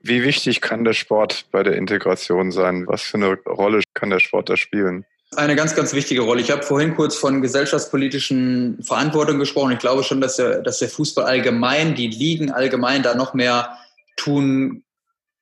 [0.00, 2.86] Wie wichtig kann der Sport bei der Integration sein?
[2.86, 5.04] Was für eine Rolle kann der Sport da spielen?
[5.36, 6.40] Eine ganz, ganz wichtige Rolle.
[6.40, 9.72] Ich habe vorhin kurz von gesellschaftspolitischen Verantwortung gesprochen.
[9.72, 13.78] Ich glaube schon, dass der, dass der Fußball allgemein, die Ligen allgemein da noch mehr
[14.16, 14.82] tun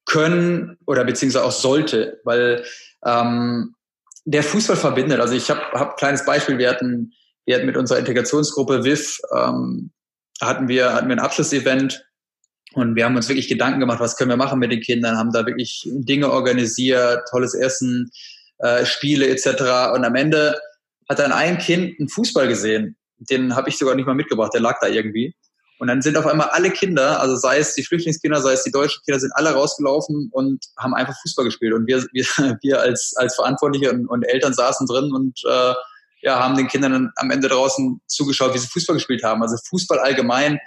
[0.04, 2.64] können oder beziehungsweise auch sollte, weil
[3.04, 3.74] ähm,
[4.26, 5.20] der Fußball verbindet.
[5.20, 6.58] Also ich habe hab ein kleines Beispiel.
[6.58, 7.14] Wir hatten,
[7.46, 9.90] wir hatten mit unserer Integrationsgruppe WIF ähm,
[10.40, 12.04] hatten wir hatten wir ein Abschlussevent
[12.74, 15.32] und wir haben uns wirklich Gedanken gemacht, was können wir machen mit den Kindern, haben
[15.32, 18.10] da wirklich Dinge organisiert, tolles Essen,
[18.58, 19.94] äh, Spiele etc.
[19.94, 20.58] Und am Ende
[21.08, 22.96] hat dann ein Kind einen Fußball gesehen.
[23.18, 25.34] Den habe ich sogar nicht mal mitgebracht, der lag da irgendwie.
[25.78, 28.72] Und dann sind auf einmal alle Kinder, also sei es die Flüchtlingskinder, sei es die
[28.72, 31.72] deutschen Kinder, sind alle rausgelaufen und haben einfach Fußball gespielt.
[31.72, 32.24] Und wir, wir,
[32.62, 35.74] wir als, als Verantwortliche und, und Eltern saßen drin und äh,
[36.20, 39.40] ja, haben den Kindern am Ende draußen zugeschaut, wie sie Fußball gespielt haben.
[39.42, 40.58] Also Fußball allgemein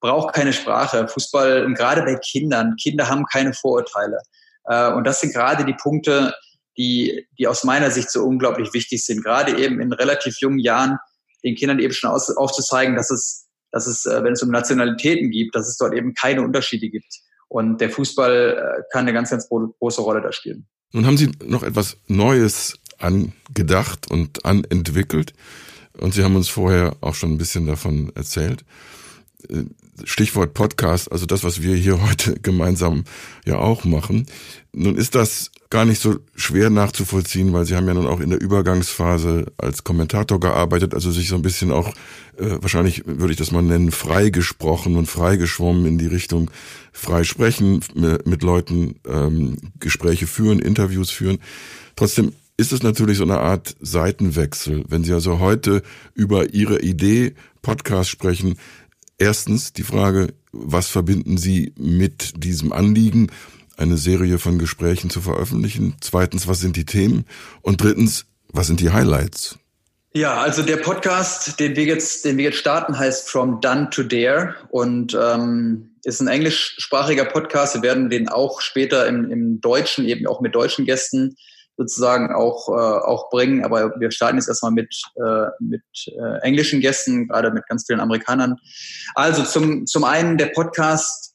[0.00, 1.08] braucht keine Sprache.
[1.08, 4.18] Fußball, und gerade bei Kindern, Kinder haben keine Vorurteile.
[4.64, 6.34] Äh, und das sind gerade die Punkte,
[6.80, 9.22] die, die aus meiner Sicht so unglaublich wichtig sind.
[9.22, 10.96] Gerade eben in relativ jungen Jahren
[11.44, 15.30] den Kindern eben schon aus, aufzuzeigen, dass es, dass es, äh, wenn es um Nationalitäten
[15.30, 17.20] gibt, dass es dort eben keine Unterschiede gibt.
[17.48, 20.66] Und der Fußball äh, kann eine ganz, ganz große Rolle da spielen.
[20.92, 25.34] Nun haben Sie noch etwas Neues angedacht und anentwickelt.
[25.98, 28.64] Und Sie haben uns vorher auch schon ein bisschen davon erzählt.
[29.50, 29.64] Äh,
[30.04, 33.04] Stichwort Podcast, also das, was wir hier heute gemeinsam
[33.44, 34.24] ja auch machen.
[34.72, 38.30] Nun ist das gar nicht so schwer nachzuvollziehen, weil Sie haben ja nun auch in
[38.30, 41.88] der Übergangsphase als Kommentator gearbeitet, also sich so ein bisschen auch,
[42.36, 46.50] äh, wahrscheinlich würde ich das mal nennen, freigesprochen und freigeschwommen in die Richtung
[46.92, 47.80] frei sprechen,
[48.24, 51.38] mit Leuten ähm, Gespräche führen, Interviews führen.
[51.94, 54.84] Trotzdem ist es natürlich so eine Art Seitenwechsel.
[54.88, 55.82] Wenn Sie also heute
[56.14, 58.56] über Ihre Idee Podcast sprechen,
[59.18, 63.28] erstens die Frage, was verbinden Sie mit diesem Anliegen?
[63.80, 65.96] Eine Serie von Gesprächen zu veröffentlichen?
[66.00, 67.24] Zweitens, was sind die Themen?
[67.62, 69.58] Und drittens, was sind die Highlights?
[70.12, 74.02] Ja, also der Podcast, den wir jetzt, den wir jetzt starten, heißt From Done to
[74.02, 77.76] Dare und ähm, ist ein englischsprachiger Podcast.
[77.76, 81.36] Wir werden den auch später im, im Deutschen, eben auch mit deutschen Gästen
[81.76, 83.64] sozusagen auch, äh, auch bringen.
[83.64, 88.00] Aber wir starten jetzt erstmal mit, äh, mit äh, englischen Gästen, gerade mit ganz vielen
[88.00, 88.56] Amerikanern.
[89.14, 91.29] Also zum, zum einen der Podcast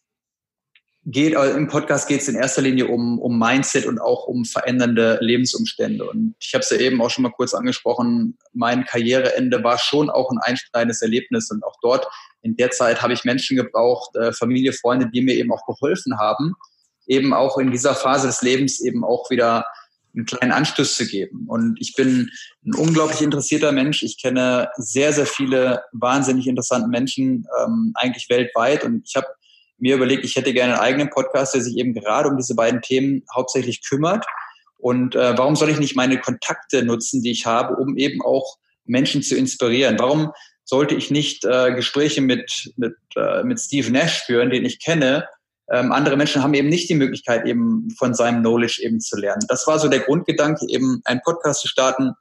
[1.06, 4.44] geht, also im Podcast geht es in erster Linie um, um Mindset und auch um
[4.44, 6.10] verändernde Lebensumstände.
[6.10, 10.10] Und ich habe es ja eben auch schon mal kurz angesprochen, mein Karriereende war schon
[10.10, 11.52] auch ein einschneidendes Erlebnis.
[11.52, 12.08] Und auch dort
[12.42, 16.18] in der Zeit habe ich Menschen gebraucht, äh, Familie, Freunde, die mir eben auch geholfen
[16.18, 16.54] haben,
[17.06, 19.66] eben auch in dieser Phase des Lebens eben auch wieder
[20.16, 21.46] einen kleinen Anstoß zu geben.
[21.48, 22.32] Und ich bin
[22.66, 24.02] ein unglaublich interessierter Mensch.
[24.02, 28.84] Ich kenne sehr, sehr viele wahnsinnig interessante Menschen, ähm, eigentlich weltweit.
[28.84, 29.28] Und ich habe
[29.78, 32.82] mir überlegt, ich hätte gerne einen eigenen Podcast, der sich eben gerade um diese beiden
[32.82, 34.26] Themen hauptsächlich kümmert.
[34.78, 38.58] Und äh, warum soll ich nicht meine Kontakte nutzen, die ich habe, um eben auch
[38.86, 39.98] Menschen zu inspirieren?
[40.00, 40.32] Warum
[40.64, 45.28] sollte ich nicht äh, Gespräche mit, mit, äh, mit Steve Nash führen, den ich kenne?
[45.72, 49.46] Ähm, andere Menschen haben eben nicht die Möglichkeit, eben von seinem Knowledge eben zu lernen.
[49.48, 52.12] Das war so der Grundgedanke, eben einen Podcast zu starten,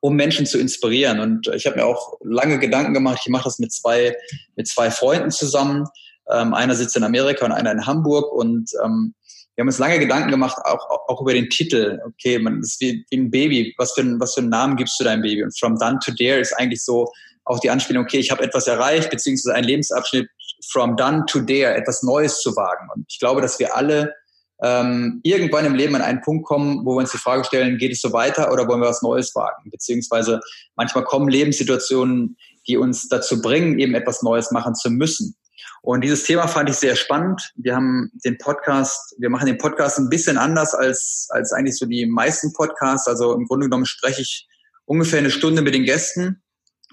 [0.00, 1.20] um Menschen zu inspirieren.
[1.20, 3.20] Und ich habe mir auch lange Gedanken gemacht.
[3.24, 4.14] Ich mache das mit zwei,
[4.56, 5.86] mit zwei Freunden zusammen.
[6.30, 9.14] Ähm, einer sitzt in Amerika und einer in Hamburg und ähm,
[9.54, 12.00] wir haben uns lange Gedanken gemacht, auch, auch über den Titel.
[12.04, 13.72] Okay, man ist wie, wie ein Baby.
[13.78, 15.44] Was für, ein, was für einen Namen gibst du deinem Baby?
[15.44, 17.08] Und From Done to Dare ist eigentlich so
[17.44, 20.28] auch die Anspielung, okay, ich habe etwas erreicht, beziehungsweise einen Lebensabschnitt
[20.70, 22.88] from done to dare, etwas Neues zu wagen.
[22.94, 24.14] Und ich glaube, dass wir alle
[24.62, 27.92] ähm, irgendwann im Leben an einen Punkt kommen, wo wir uns die Frage stellen, geht
[27.92, 29.70] es so weiter oder wollen wir was Neues wagen?
[29.70, 30.40] Beziehungsweise
[30.76, 35.36] manchmal kommen Lebenssituationen, die uns dazu bringen, eben etwas Neues machen zu müssen.
[35.84, 37.52] Und dieses Thema fand ich sehr spannend.
[37.56, 41.84] Wir haben den Podcast, wir machen den Podcast ein bisschen anders als, als eigentlich so
[41.84, 43.06] die meisten Podcasts.
[43.06, 44.48] Also im Grunde genommen spreche ich
[44.86, 46.42] ungefähr eine Stunde mit den Gästen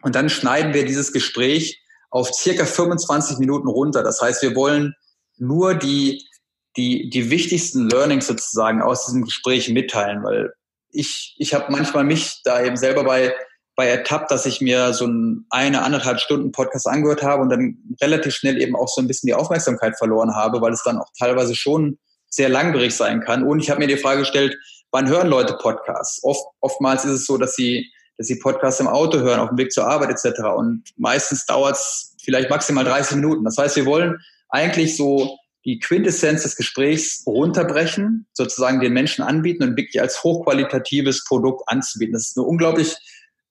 [0.01, 4.03] und dann schneiden wir dieses Gespräch auf circa 25 Minuten runter.
[4.03, 4.93] Das heißt, wir wollen
[5.37, 6.27] nur die,
[6.75, 10.51] die, die wichtigsten Learnings sozusagen aus diesem Gespräch mitteilen, weil
[10.89, 13.33] ich, ich habe manchmal mich da eben selber bei
[13.81, 17.79] bei ertappt, dass ich mir so ein eine, anderthalb Stunden Podcast angehört habe und dann
[17.99, 21.09] relativ schnell eben auch so ein bisschen die Aufmerksamkeit verloren habe, weil es dann auch
[21.17, 21.97] teilweise schon
[22.29, 23.41] sehr langwierig sein kann.
[23.41, 24.55] Und ich habe mir die Frage gestellt,
[24.91, 26.23] wann hören Leute Podcasts?
[26.23, 29.57] Oft, oftmals ist es so, dass sie, dass sie Podcasts im Auto hören, auf dem
[29.57, 30.41] Weg zur Arbeit etc.
[30.55, 33.43] Und meistens dauert es vielleicht maximal 30 Minuten.
[33.43, 34.19] Das heißt, wir wollen
[34.49, 41.23] eigentlich so die Quintessenz des Gesprächs runterbrechen, sozusagen den Menschen anbieten und wirklich als hochqualitatives
[41.25, 42.13] Produkt anzubieten.
[42.13, 42.95] Das ist eine unglaublich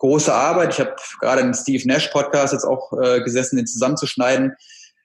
[0.01, 0.75] große Arbeit.
[0.75, 4.53] Ich habe gerade im Steve Nash Podcast jetzt auch äh, gesessen, den zusammenzuschneiden.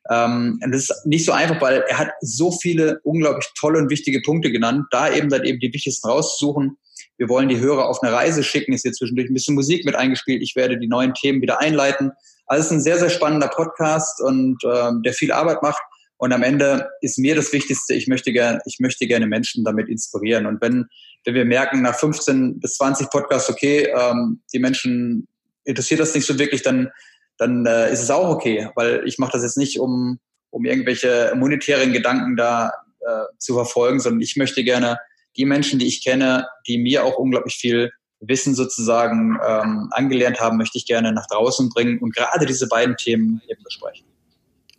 [0.10, 3.90] Ähm, und das ist nicht so einfach, weil er hat so viele unglaublich tolle und
[3.90, 6.78] wichtige Punkte genannt, da eben dann eben die wichtigsten rauszusuchen.
[7.18, 9.96] Wir wollen die Hörer auf eine Reise schicken, ist jetzt zwischendurch ein bisschen Musik mit
[9.96, 10.42] eingespielt.
[10.42, 12.12] Ich werde die neuen Themen wieder einleiten.
[12.46, 15.82] Also es ist ein sehr, sehr spannender Podcast und ähm, der viel Arbeit macht.
[16.18, 19.90] Und am Ende ist mir das Wichtigste, ich möchte gerne, ich möchte gerne Menschen damit
[19.90, 20.46] inspirieren.
[20.46, 20.86] Und wenn,
[21.26, 25.28] wenn wir merken, nach 15 bis 20 Podcasts, okay, ähm, die Menschen
[25.64, 26.90] interessiert das nicht so wirklich, dann,
[27.38, 30.20] dann äh, ist es auch okay, weil ich mache das jetzt nicht, um,
[30.52, 32.72] um irgendwelche monetären Gedanken da
[33.02, 35.00] äh, zu verfolgen, sondern ich möchte gerne
[35.36, 40.58] die Menschen, die ich kenne, die mir auch unglaublich viel Wissen sozusagen ähm, angelernt haben,
[40.58, 44.06] möchte ich gerne nach draußen bringen und gerade diese beiden Themen eben besprechen.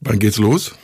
[0.00, 0.74] Wann geht's los?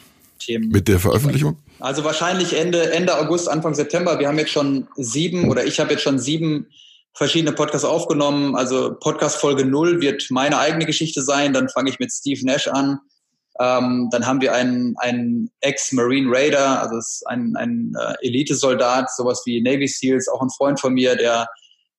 [0.46, 0.68] Themen.
[0.68, 1.58] Mit der Veröffentlichung?
[1.80, 4.18] Also wahrscheinlich Ende, Ende August, Anfang September.
[4.18, 6.66] Wir haben jetzt schon sieben oder ich habe jetzt schon sieben
[7.14, 8.56] verschiedene Podcasts aufgenommen.
[8.56, 11.52] Also Podcast Folge null wird meine eigene Geschichte sein.
[11.52, 12.98] Dann fange ich mit Steve Nash an.
[13.60, 19.60] Ähm, dann haben wir einen, einen Ex-Marine Raider, also ein, ein äh, Elitesoldat, sowas wie
[19.60, 21.46] Navy SEALs, auch ein Freund von mir, der,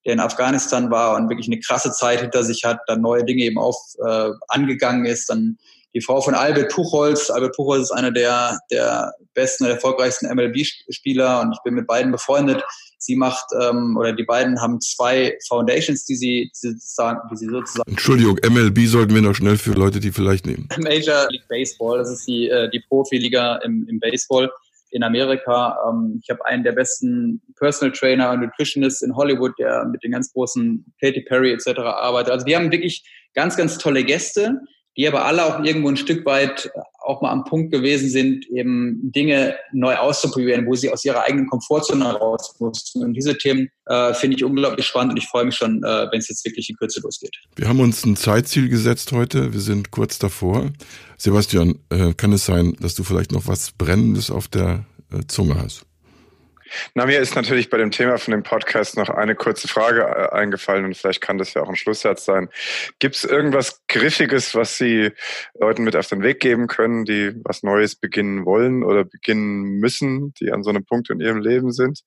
[0.06, 3.44] der in Afghanistan war und wirklich eine krasse Zeit hinter sich hat, dann neue Dinge
[3.44, 5.30] eben auch äh, angegangen ist.
[5.30, 5.58] Dann
[5.94, 7.30] die Frau von Albert Puchholz.
[7.30, 12.12] Albert Puchholz ist einer der, der besten und erfolgreichsten MLB-Spieler und ich bin mit beiden
[12.12, 12.64] befreundet.
[12.98, 17.38] Sie macht, ähm, oder die beiden haben zwei Foundations, die sie, die sie, sozusagen, die
[17.38, 17.90] sie sozusagen.
[17.90, 20.70] Entschuldigung, MLB sollten wir noch schnell für Leute, die vielleicht nehmen.
[20.78, 24.50] Major League Baseball, das ist die, äh, die Profiliga im, im Baseball
[24.92, 25.78] in Amerika.
[25.90, 30.12] Ähm, ich habe einen der besten Personal Trainer und Nutritionists in Hollywood, der mit den
[30.12, 31.80] ganz großen Katy Perry etc.
[31.80, 32.32] arbeitet.
[32.32, 34.62] Also wir haben wirklich ganz, ganz tolle Gäste,
[34.98, 36.72] die aber alle auch irgendwo ein Stück weit
[37.04, 41.48] auch mal am Punkt gewesen sind, eben Dinge neu auszuprobieren, wo sie aus ihrer eigenen
[41.48, 43.04] Komfortzone raus mussten.
[43.04, 46.20] Und diese Themen äh, finde ich unglaublich spannend und ich freue mich schon, äh, wenn
[46.20, 47.36] es jetzt wirklich in Kürze losgeht.
[47.56, 49.52] Wir haben uns ein Zeitziel gesetzt heute.
[49.54, 50.72] Wir sind kurz davor.
[51.18, 55.56] Sebastian, äh, kann es sein, dass du vielleicht noch was Brennendes auf der äh, Zunge
[55.62, 55.86] hast?
[56.94, 60.36] Na, mir ist natürlich bei dem Thema von dem Podcast noch eine kurze Frage äh,
[60.36, 62.50] eingefallen und vielleicht kann das ja auch ein Schlusssatz sein.
[63.00, 65.12] Gibt es irgendwas Griffiges, was Sie
[65.60, 70.34] Leuten mit auf den Weg geben können, die was Neues beginnen wollen oder beginnen müssen,
[70.40, 72.02] die an so einem Punkt in ihrem Leben sind?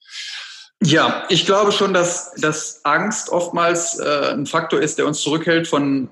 [0.83, 5.67] Ja, ich glaube schon, dass, dass Angst oftmals äh, ein Faktor ist, der uns zurückhält
[5.67, 6.11] von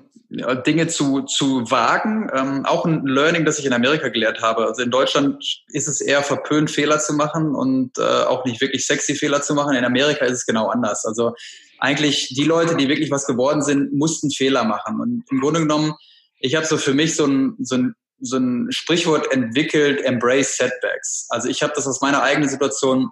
[0.65, 2.29] Dinge zu, zu wagen.
[2.33, 4.65] Ähm, auch ein Learning, das ich in Amerika gelehrt habe.
[4.65, 8.85] Also in Deutschland ist es eher verpönt, Fehler zu machen und äh, auch nicht wirklich
[8.85, 9.75] sexy Fehler zu machen.
[9.75, 11.05] In Amerika ist es genau anders.
[11.05, 11.33] Also
[11.79, 14.99] eigentlich die Leute, die wirklich was geworden sind, mussten Fehler machen.
[14.99, 15.93] Und im Grunde genommen,
[16.39, 21.27] ich habe so für mich so ein, so ein so ein Sprichwort entwickelt, embrace setbacks.
[21.29, 23.09] Also ich habe das aus meiner eigenen Situation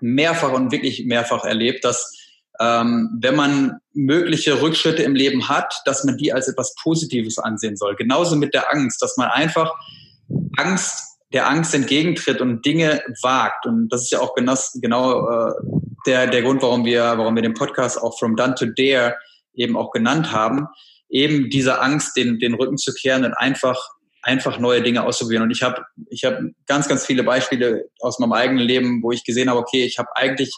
[0.00, 2.16] mehrfach und wirklich mehrfach erlebt, dass
[2.60, 7.76] ähm, wenn man mögliche Rückschritte im Leben hat, dass man die als etwas Positives ansehen
[7.76, 7.96] soll.
[7.96, 9.72] Genauso mit der Angst, dass man einfach
[10.56, 13.64] Angst der Angst entgegentritt und Dinge wagt.
[13.64, 15.52] Und das ist ja auch genau, genau äh,
[16.06, 19.16] der, der Grund, warum wir, warum wir den Podcast auch From Done to Dare
[19.54, 20.66] eben auch genannt haben,
[21.08, 23.78] eben dieser Angst den, den Rücken zu kehren und einfach
[24.22, 25.44] einfach neue Dinge auszuprobieren.
[25.44, 29.24] Und ich habe ich hab ganz, ganz viele Beispiele aus meinem eigenen Leben, wo ich
[29.24, 30.54] gesehen habe, okay, ich habe eigentlich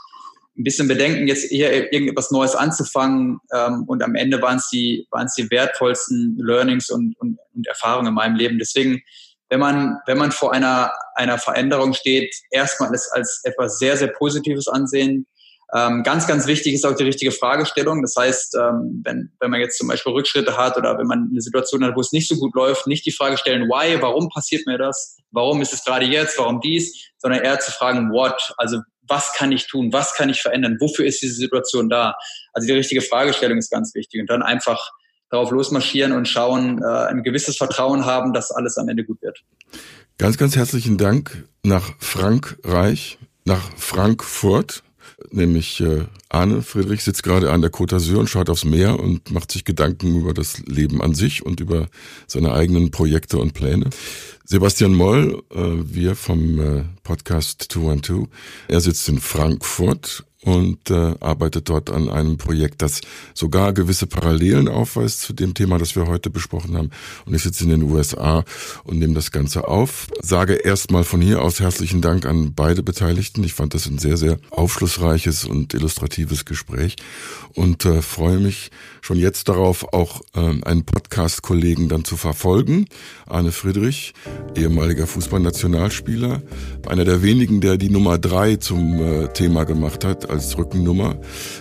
[0.57, 3.39] ein bisschen Bedenken, jetzt hier irgendetwas Neues anzufangen.
[3.55, 7.67] Ähm, und am Ende waren es die, waren es die wertvollsten Learnings und, und, und
[7.67, 8.59] Erfahrungen in meinem Leben.
[8.59, 9.01] Deswegen,
[9.49, 14.09] wenn man, wenn man vor einer, einer Veränderung steht, erstmal es als etwas sehr, sehr
[14.09, 15.27] Positives ansehen.
[15.75, 18.03] Ähm, ganz, ganz wichtig ist auch die richtige Fragestellung.
[18.03, 21.41] Das heißt, ähm, wenn, wenn man jetzt zum Beispiel Rückschritte hat oder wenn man eine
[21.41, 24.67] Situation hat, wo es nicht so gut läuft, nicht die Frage stellen, why, warum passiert
[24.67, 25.17] mir das?
[25.31, 26.39] Warum ist es gerade jetzt?
[26.39, 27.11] Warum dies?
[27.17, 28.53] Sondern eher zu fragen, what?
[28.59, 28.81] Also
[29.13, 32.15] was kann ich tun, was kann ich verändern, wofür ist diese Situation da?
[32.55, 34.91] Also die richtige Fragestellung ist ganz wichtig und dann einfach
[35.29, 39.41] darauf losmarschieren und schauen, äh, ein gewisses Vertrauen haben, dass alles am Ende gut wird.
[40.17, 44.83] Ganz, ganz herzlichen Dank nach Frankreich, nach Frankfurt
[45.31, 49.31] nämlich äh, Arne Friedrich sitzt gerade an der Côte d'Azur und schaut aufs Meer und
[49.31, 51.89] macht sich Gedanken über das Leben an sich und über
[52.27, 53.91] seine eigenen Projekte und Pläne.
[54.45, 58.29] Sebastian Moll, äh, wir vom äh, Podcast 212,
[58.69, 63.01] er sitzt in Frankfurt und äh, arbeitet dort an einem Projekt, das
[63.33, 66.91] sogar gewisse Parallelen aufweist zu dem Thema, das wir heute besprochen haben.
[67.25, 68.45] Und ich sitze in den USA
[68.85, 70.09] und nehme das Ganze auf.
[70.21, 73.45] Sage erstmal von hier aus herzlichen Dank an beide Beteiligten.
[73.45, 76.97] Ich fand das ein sehr, sehr aufschlussreiches und illustratives Gespräch
[77.55, 78.71] und äh, freue mich
[79.01, 82.87] schon jetzt darauf, auch äh, einen Podcast-Kollegen dann zu verfolgen.
[83.27, 84.15] Arne Friedrich,
[84.57, 86.43] ehemaliger Fußballnationalspieler,
[86.89, 91.17] einer der wenigen, der die Nummer drei zum äh, Thema gemacht hat als Rückennummer.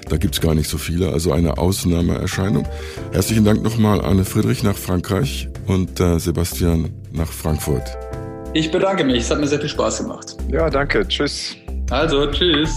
[0.09, 2.67] Da gibt's gar nicht so viele, also eine Ausnahmeerscheinung.
[3.11, 7.83] Herzlichen Dank nochmal Anne Friedrich nach Frankreich und äh, Sebastian nach Frankfurt.
[8.53, 10.35] Ich bedanke mich, es hat mir sehr viel Spaß gemacht.
[10.49, 11.07] Ja, danke.
[11.07, 11.55] Tschüss.
[11.89, 12.71] Also, tschüss.